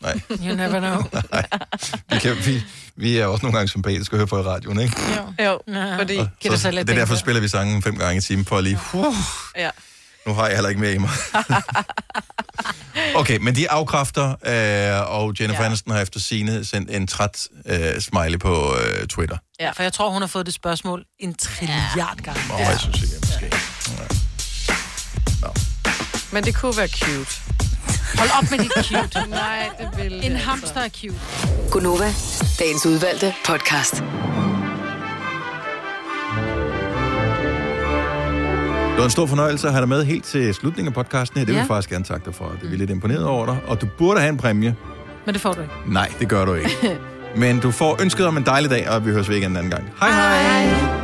[0.01, 0.19] Nej.
[0.29, 1.03] You never know.
[2.11, 2.63] Vi, kan, vi,
[2.95, 4.95] vi er også nogle gange sympatiske at høre på i radioen, ikke?
[5.39, 5.59] Jo, jo
[5.97, 6.17] fordi...
[6.17, 8.63] Og så, så det er derfor spiller vi sangen fem gange i timen, for at
[8.63, 8.79] lige...
[8.93, 9.15] Uh,
[9.57, 9.69] Ja.
[10.27, 11.09] nu har jeg heller ikke mere i mig.
[13.15, 15.65] Okay, men de afkræfter, øh, og Jennifer ja.
[15.67, 19.37] Aniston har efter sine sendt en træt øh, smiley på øh, Twitter.
[19.59, 19.71] Ja.
[19.71, 22.41] For jeg tror, hun har fået det spørgsmål en trilliard gange.
[22.53, 23.51] Og jeg synes ikke, måske.
[26.31, 27.41] Men det kunne være cute.
[28.17, 29.29] Hold op med dit cute.
[29.29, 30.49] Nej, det vil En det altså.
[30.49, 31.19] hamster er cute.
[31.71, 32.13] Gunova,
[32.59, 33.93] dagens udvalgte podcast.
[38.91, 41.45] Det var en stor fornøjelse at have dig med helt til slutningen af podcasten her.
[41.45, 41.59] Det vil Ja.
[41.59, 42.51] jeg faktisk gerne takke dig for.
[42.61, 43.57] Det er vi lidt imponeret over dig.
[43.67, 44.75] Og du burde have en præmie.
[45.25, 45.73] Men det får du ikke.
[45.85, 46.69] Nej, det gør du ikke.
[47.37, 49.71] Men du får ønsket om en dejlig dag, og vi høres ved igen en anden
[49.71, 49.83] gang.
[49.99, 50.41] Hej hej!
[50.43, 50.94] hej.